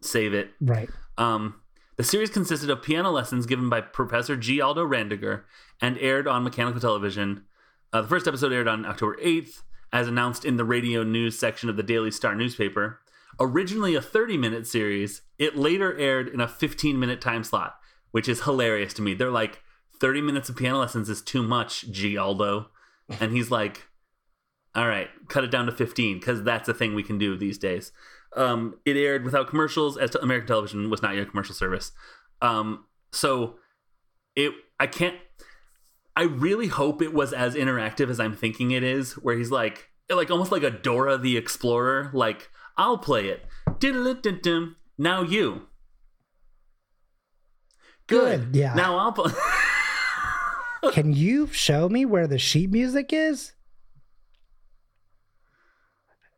save 0.00 0.32
it. 0.32 0.52
Right. 0.62 0.88
Um, 1.18 1.60
the 1.96 2.04
series 2.04 2.30
consisted 2.30 2.70
of 2.70 2.82
piano 2.82 3.10
lessons 3.10 3.46
given 3.46 3.68
by 3.68 3.80
Professor 3.80 4.36
G. 4.36 4.60
Aldo 4.60 4.86
Randegger 4.86 5.44
and 5.80 5.96
aired 5.98 6.26
on 6.26 6.42
mechanical 6.42 6.80
television. 6.80 7.44
Uh, 7.92 8.02
the 8.02 8.08
first 8.08 8.26
episode 8.26 8.52
aired 8.52 8.68
on 8.68 8.84
October 8.84 9.16
8th, 9.22 9.62
as 9.92 10.08
announced 10.08 10.44
in 10.44 10.56
the 10.56 10.64
radio 10.64 11.04
news 11.04 11.38
section 11.38 11.68
of 11.68 11.76
the 11.76 11.82
Daily 11.82 12.10
Star 12.10 12.34
newspaper. 12.34 13.00
Originally 13.38 13.94
a 13.94 14.02
30 14.02 14.36
minute 14.36 14.66
series, 14.66 15.22
it 15.38 15.56
later 15.56 15.96
aired 15.96 16.28
in 16.28 16.40
a 16.40 16.48
15 16.48 16.98
minute 16.98 17.20
time 17.20 17.44
slot, 17.44 17.76
which 18.10 18.28
is 18.28 18.42
hilarious 18.42 18.92
to 18.94 19.02
me. 19.02 19.14
They're 19.14 19.30
like, 19.30 19.60
30 20.00 20.20
minutes 20.20 20.48
of 20.48 20.56
piano 20.56 20.78
lessons 20.78 21.08
is 21.08 21.22
too 21.22 21.42
much, 21.42 21.90
G. 21.90 22.16
Aldo. 22.18 22.70
And 23.20 23.32
he's 23.32 23.50
like, 23.50 23.86
all 24.74 24.88
right, 24.88 25.08
cut 25.28 25.44
it 25.44 25.50
down 25.50 25.66
to 25.66 25.72
15 25.72 26.18
because 26.18 26.42
that's 26.42 26.68
a 26.68 26.74
thing 26.74 26.94
we 26.94 27.04
can 27.04 27.18
do 27.18 27.36
these 27.36 27.58
days. 27.58 27.92
Um, 28.36 28.78
it 28.84 28.96
aired 28.96 29.24
without 29.24 29.48
commercials 29.48 29.96
as 29.96 30.14
American 30.16 30.48
television 30.48 30.90
was 30.90 31.02
not 31.02 31.14
yet 31.14 31.22
a 31.22 31.30
commercial 31.30 31.54
service. 31.54 31.92
Um, 32.42 32.84
so 33.12 33.56
it, 34.34 34.52
I 34.80 34.86
can't, 34.86 35.16
I 36.16 36.24
really 36.24 36.66
hope 36.66 37.00
it 37.00 37.14
was 37.14 37.32
as 37.32 37.54
interactive 37.54 38.10
as 38.10 38.18
I'm 38.20 38.34
thinking 38.34 38.72
it 38.72 38.82
is, 38.82 39.12
where 39.12 39.36
he's 39.36 39.50
like, 39.50 39.90
like 40.10 40.30
almost 40.30 40.52
like 40.52 40.62
a 40.62 40.70
Dora 40.70 41.16
the 41.16 41.36
Explorer, 41.36 42.10
like, 42.12 42.50
I'll 42.76 42.98
play 42.98 43.28
it. 43.28 43.46
Diddle-it-dum-dum. 43.78 44.76
Now 44.98 45.22
you. 45.22 45.68
Good. 48.06 48.52
Good, 48.52 48.56
yeah. 48.56 48.74
Now 48.74 48.98
I'll 48.98 49.12
play. 49.12 49.32
Can 50.92 51.14
you 51.14 51.46
show 51.46 51.88
me 51.88 52.04
where 52.04 52.26
the 52.26 52.38
sheet 52.38 52.70
music 52.70 53.10
is? 53.12 53.53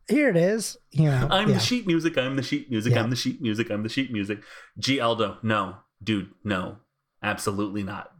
Here 0.09 0.29
it 0.29 0.37
is. 0.37 0.77
You 0.91 1.05
know, 1.05 1.27
I'm 1.31 1.49
yeah. 1.49 1.55
the 1.55 1.59
sheet 1.59 1.87
music. 1.87 2.17
I'm 2.17 2.35
the 2.35 2.43
sheet 2.43 2.69
music. 2.69 2.93
Yeah. 2.93 3.03
I'm 3.03 3.09
the 3.09 3.15
sheet 3.15 3.41
music. 3.41 3.69
I'm 3.69 3.83
the 3.83 3.89
sheet 3.89 4.11
music. 4.11 4.41
G 4.77 4.99
Aldo, 4.99 5.37
no, 5.43 5.77
dude, 6.03 6.29
no, 6.43 6.77
absolutely 7.21 7.83
not. 7.83 8.11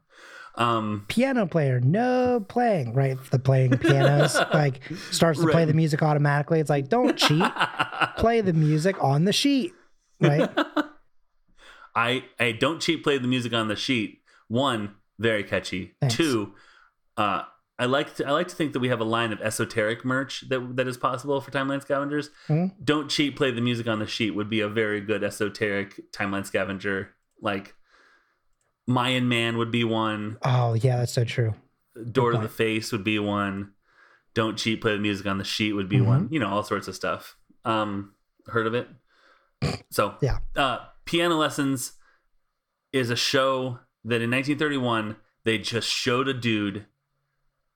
Um, 0.56 1.06
piano 1.08 1.45
player, 1.45 1.80
no 1.80 2.43
playing. 2.47 2.93
Right, 2.93 3.17
the 3.30 3.39
playing 3.39 3.78
pianos 3.78 4.36
like 4.54 4.82
starts 5.12 5.39
to 5.39 5.47
play 5.47 5.65
the 5.65 5.73
music 5.73 6.02
automatically. 6.02 6.60
It's 6.60 6.69
like 6.69 6.89
don't 6.89 7.15
cheat. 7.15 7.43
play 8.17 8.41
the 8.41 8.54
music 8.54 9.02
on 9.02 9.26
the 9.26 9.34
sheet. 9.34 9.73
Right. 10.19 10.50
I 11.95 12.26
I 12.39 12.52
don't 12.54 12.82
cheat 12.82 13.04
play 13.04 13.19
the 13.19 13.28
music 13.28 13.54
on 13.54 13.67
the 13.67 13.76
sheet. 13.76 14.21
One, 14.47 14.95
very 15.19 15.43
catchy. 15.43 15.95
Thanks. 16.02 16.15
Two, 16.15 16.54
uh, 17.17 17.43
I 17.80 17.86
like 17.86 18.16
to 18.16 18.28
I 18.28 18.32
like 18.32 18.48
to 18.48 18.56
think 18.56 18.74
that 18.74 18.80
we 18.80 18.90
have 18.90 19.00
a 19.00 19.04
line 19.06 19.32
of 19.32 19.40
esoteric 19.42 20.04
merch 20.04 20.42
that 20.50 20.76
that 20.78 20.88
is 20.88 20.98
possible 20.98 21.40
for 21.42 21.52
Timeline 21.52 21.82
Scavengers. 21.82 22.30
Mhm. 22.48 22.74
Don't 22.84 23.10
cheat 23.10 23.36
play 23.36 23.52
the 23.52 23.62
music 23.62 23.88
on 23.88 24.00
the 24.00 24.08
sheet 24.08 24.32
would 24.32 24.50
be 24.50 24.62
a 24.62 24.68
very 24.70 25.00
good 25.02 25.24
esoteric 25.24 26.12
Timeline 26.12 26.46
Scavenger. 26.46 27.13
Like 27.42 27.76
Mayan 28.88 29.28
Man 29.28 29.58
would 29.58 29.72
be 29.72 29.84
one. 29.84 30.38
oh 30.44 30.74
yeah, 30.74 30.98
that's 30.98 31.13
so 31.13 31.24
true. 31.24 31.54
Door 32.12 32.34
to 32.34 32.38
the 32.40 32.50
Face 32.50 32.92
would 32.92 33.04
be 33.04 33.20
one. 33.20 33.74
Don't 34.34 34.58
cheat, 34.58 34.82
play 34.82 34.94
the 34.94 35.00
music 35.02 35.26
on 35.28 35.38
the 35.40 35.44
sheet 35.44 35.74
would 35.74 35.90
be 35.90 35.98
Mhm. 35.98 36.06
one. 36.06 36.28
You 36.32 36.40
know, 36.40 36.48
all 36.48 36.63
sorts 36.63 36.88
of 36.88 36.96
stuff. 36.96 37.36
Um, 37.66 38.13
heard 38.48 38.68
of 38.68 38.74
it? 38.74 38.88
So 39.90 40.16
Yeah. 40.22 40.40
uh, 40.56 40.80
Piano 41.06 41.36
Lessons 41.36 41.94
is 42.94 43.10
a 43.10 43.16
show 43.16 43.80
that 44.04 44.22
in 44.22 44.30
1931 44.30 45.16
they 45.44 45.58
just 45.58 45.90
showed 45.90 46.28
a 46.28 46.34
dude 46.34 46.86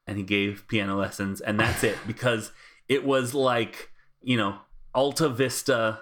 and 0.07 0.17
he 0.17 0.23
gave 0.23 0.65
piano 0.67 0.97
lessons 0.97 1.41
and 1.41 1.59
that's 1.61 1.83
it 1.83 1.97
because 2.07 2.51
it 2.89 3.05
was 3.05 3.33
like 3.33 3.89
you 4.21 4.37
know 4.37 4.59
Alta 4.93 5.29
Vista 5.29 5.99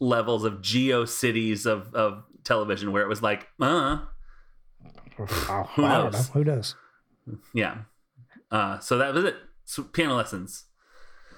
levels 0.00 0.44
of 0.44 0.54
GeoCities 0.62 1.64
of 1.66 1.94
of 1.94 2.24
television 2.44 2.92
where 2.92 3.02
it 3.02 3.08
was 3.08 3.22
like 3.22 3.48
uh 3.60 3.98
Who 5.16 5.82
knows? 5.82 6.28
Who 6.28 6.44
knows? 6.44 6.74
yeah 7.54 7.78
uh 8.52 8.78
so 8.78 8.98
that 8.98 9.12
was 9.14 9.24
it 9.24 9.34
so 9.64 9.82
piano 9.82 10.14
lessons 10.16 10.64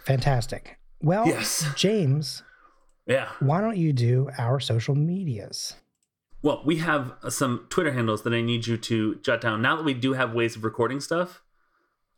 Fantastic. 0.04 0.78
Well, 1.00 1.26
Yes. 1.26 1.66
James, 1.76 2.42
yeah 3.06 3.28
why 3.40 3.60
don't 3.60 3.76
you 3.76 3.92
do 3.92 4.30
our 4.38 4.58
social 4.60 4.94
medias? 4.94 5.74
Well, 6.42 6.62
we 6.64 6.76
have 6.76 7.12
some 7.30 7.66
Twitter 7.68 7.92
handles 7.92 8.22
that 8.22 8.32
I 8.32 8.40
need 8.40 8.66
you 8.66 8.76
to 8.76 9.16
jot 9.16 9.40
down. 9.40 9.60
Now 9.60 9.76
that 9.76 9.84
we 9.84 9.92
do 9.92 10.12
have 10.14 10.32
ways 10.34 10.54
of 10.56 10.62
recording 10.64 11.00
stuff, 11.00 11.42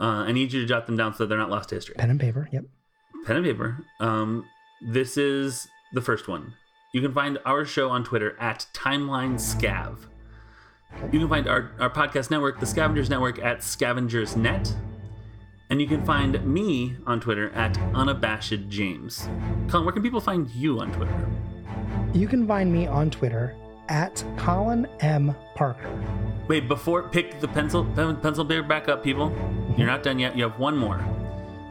uh, 0.00 0.24
I 0.26 0.32
need 0.32 0.52
you 0.52 0.62
to 0.62 0.66
jot 0.66 0.86
them 0.86 0.96
down 0.96 1.14
so 1.14 1.26
they're 1.26 1.38
not 1.38 1.50
lost 1.50 1.68
to 1.68 1.74
history. 1.74 1.94
Pen 1.98 2.10
and 2.10 2.20
paper. 2.20 2.48
Yep. 2.52 2.64
Pen 3.26 3.36
and 3.36 3.44
paper. 3.44 3.84
Um, 4.00 4.46
this 4.80 5.16
is 5.16 5.68
the 5.92 6.00
first 6.00 6.26
one. 6.26 6.54
You 6.92 7.00
can 7.00 7.12
find 7.12 7.38
our 7.44 7.64
show 7.64 7.90
on 7.90 8.02
Twitter 8.02 8.36
at 8.40 8.66
Timeline 8.72 9.34
Scav. 9.34 10.06
You 11.12 11.20
can 11.20 11.28
find 11.28 11.46
our, 11.46 11.70
our 11.78 11.90
podcast 11.90 12.30
network, 12.30 12.58
the 12.58 12.66
Scavengers 12.66 13.10
Network, 13.10 13.38
at 13.38 13.62
Scavengers 13.62 14.36
Net. 14.36 14.74
And 15.68 15.80
you 15.80 15.86
can 15.86 16.04
find 16.04 16.44
me 16.44 16.96
on 17.06 17.20
Twitter 17.20 17.50
at 17.50 17.78
Unabashed 17.94 18.68
James. 18.68 19.28
Colin, 19.68 19.84
where 19.84 19.92
can 19.92 20.02
people 20.02 20.20
find 20.20 20.50
you 20.50 20.80
on 20.80 20.90
Twitter? 20.92 21.28
You 22.12 22.26
can 22.26 22.46
find 22.48 22.72
me 22.72 22.88
on 22.88 23.08
Twitter 23.10 23.54
at 23.90 24.24
Colin 24.38 24.86
M. 25.00 25.34
Parker. 25.54 25.90
Wait, 26.48 26.68
before 26.68 27.02
pick 27.08 27.38
the 27.40 27.48
pencil 27.48 27.84
pencil 27.84 28.44
paper 28.44 28.66
back 28.66 28.88
up, 28.88 29.04
people. 29.04 29.30
You're 29.76 29.86
not 29.86 30.02
done 30.02 30.18
yet. 30.18 30.36
You 30.36 30.44
have 30.44 30.58
one 30.58 30.76
more. 30.76 31.04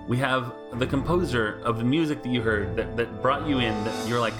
We 0.08 0.18
have 0.18 0.54
the 0.74 0.86
composer 0.86 1.60
of 1.64 1.78
the 1.78 1.84
music 1.84 2.22
that 2.24 2.30
you 2.30 2.42
heard 2.42 2.76
that, 2.76 2.96
that 2.98 3.22
brought 3.22 3.48
you 3.48 3.60
in. 3.60 3.84
That 3.84 4.08
you're 4.08 4.20
like, 4.20 4.34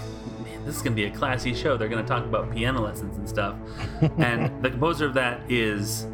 man, 0.44 0.64
this 0.64 0.76
is 0.76 0.82
gonna 0.82 0.96
be 0.96 1.04
a 1.06 1.10
classy 1.10 1.54
show. 1.54 1.76
They're 1.76 1.88
gonna 1.88 2.06
talk 2.06 2.24
about 2.24 2.52
piano 2.52 2.80
lessons 2.82 3.16
and 3.16 3.28
stuff. 3.28 3.56
and 4.18 4.62
the 4.62 4.70
composer 4.70 5.06
of 5.06 5.14
that 5.14 5.50
is 5.50 6.06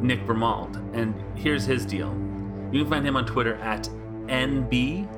Nick 0.00 0.26
Bermald. 0.26 0.76
And 0.94 1.14
here's 1.36 1.64
his 1.64 1.84
deal. 1.84 2.08
You 2.70 2.82
can 2.82 2.90
find 2.90 3.06
him 3.06 3.16
on 3.16 3.24
Twitter 3.26 3.54
at 3.56 3.88
NBRAMALD. 4.26 5.08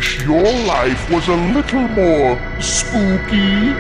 Wish 0.06 0.22
your 0.24 0.44
life 0.68 1.10
was 1.10 1.28
a 1.28 1.36
little 1.36 1.88
more 1.90 2.62
spooky? 2.62 3.74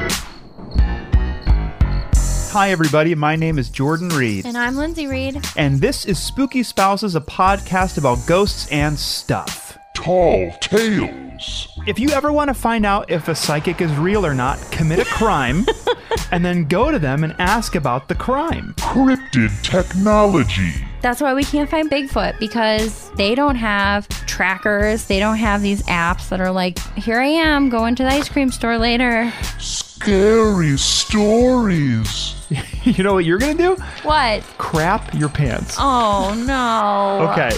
Hi, 2.52 2.72
everybody. 2.72 3.14
My 3.14 3.36
name 3.36 3.60
is 3.60 3.70
Jordan 3.70 4.10
Reed. 4.10 4.46
And 4.46 4.58
I'm 4.58 4.76
Lindsay 4.76 5.06
Reed. 5.06 5.46
And 5.56 5.80
this 5.82 6.06
is 6.06 6.18
Spooky 6.18 6.64
Spouses, 6.64 7.16
a 7.16 7.22
podcast 7.22 8.00
about 8.00 8.26
ghosts 8.26 8.68
and 8.72 8.98
stuff. 8.98 9.78
Tall 9.96 10.52
tales. 10.62 11.68
If 11.86 12.00
you 12.00 12.10
ever 12.10 12.32
want 12.32 12.48
to 12.48 12.56
find 12.56 12.88
out 12.88 13.12
if 13.12 13.28
a 13.28 13.36
psychic 13.36 13.80
is 13.82 13.94
real 13.96 14.26
or 14.26 14.34
not, 14.34 14.60
commit 14.72 15.00
a 15.00 15.06
crime 15.06 15.66
and 16.32 16.44
then 16.44 16.64
go 16.66 16.90
to 16.90 16.98
them 16.98 17.24
and 17.24 17.36
ask 17.38 17.76
about 17.76 18.08
the 18.08 18.16
crime. 18.16 18.74
Cryptid 18.78 19.62
technology. 19.62 20.85
That's 21.06 21.22
why 21.22 21.36
we 21.36 21.44
can't 21.44 21.70
find 21.70 21.88
Bigfoot 21.88 22.40
because 22.40 23.12
they 23.12 23.36
don't 23.36 23.58
have 23.58 24.08
trackers. 24.26 25.06
They 25.06 25.20
don't 25.20 25.38
have 25.38 25.62
these 25.62 25.84
apps 25.84 26.30
that 26.30 26.42
are 26.42 26.50
like, 26.50 26.80
here 26.96 27.20
I 27.20 27.28
am 27.28 27.70
going 27.70 27.94
to 27.98 28.04
the 28.04 28.10
ice 28.10 28.28
cream 28.28 28.50
store 28.50 28.80
later. 28.80 29.32
Scary 29.60 30.76
stories. 30.80 32.36
you 32.84 33.04
know 33.04 33.14
what 33.14 33.24
you're 33.24 33.38
going 33.38 33.56
to 33.56 33.76
do? 33.76 33.84
What? 34.02 34.42
Crap 34.58 35.14
your 35.14 35.30
pants. 35.30 35.76
Oh, 35.78 36.34
no. 36.48 37.30
Okay. 37.30 37.56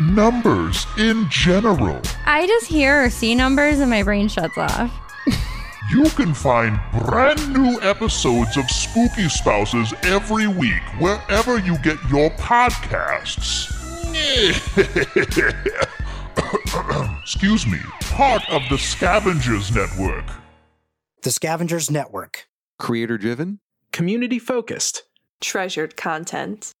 Numbers 0.00 0.84
in 0.98 1.30
general. 1.30 2.02
I 2.26 2.48
just 2.48 2.66
hear 2.66 3.04
or 3.04 3.10
see 3.10 3.36
numbers 3.36 3.78
and 3.78 3.90
my 3.90 4.02
brain 4.02 4.26
shuts 4.26 4.58
off. 4.58 5.07
You 5.90 6.04
can 6.10 6.34
find 6.34 6.78
brand 7.06 7.50
new 7.54 7.80
episodes 7.80 8.58
of 8.58 8.70
Spooky 8.70 9.26
Spouses 9.26 9.94
every 10.02 10.46
week 10.46 10.82
wherever 10.98 11.58
you 11.58 11.78
get 11.78 11.96
your 12.10 12.28
podcasts. 12.32 13.72
Excuse 17.22 17.66
me, 17.66 17.78
part 18.00 18.42
of 18.50 18.60
the 18.68 18.76
Scavengers 18.76 19.74
Network. 19.74 20.26
The 21.22 21.30
Scavengers 21.30 21.90
Network. 21.90 22.48
Creator 22.78 23.16
driven, 23.16 23.60
community 23.90 24.38
focused, 24.38 25.04
treasured 25.40 25.96
content. 25.96 26.72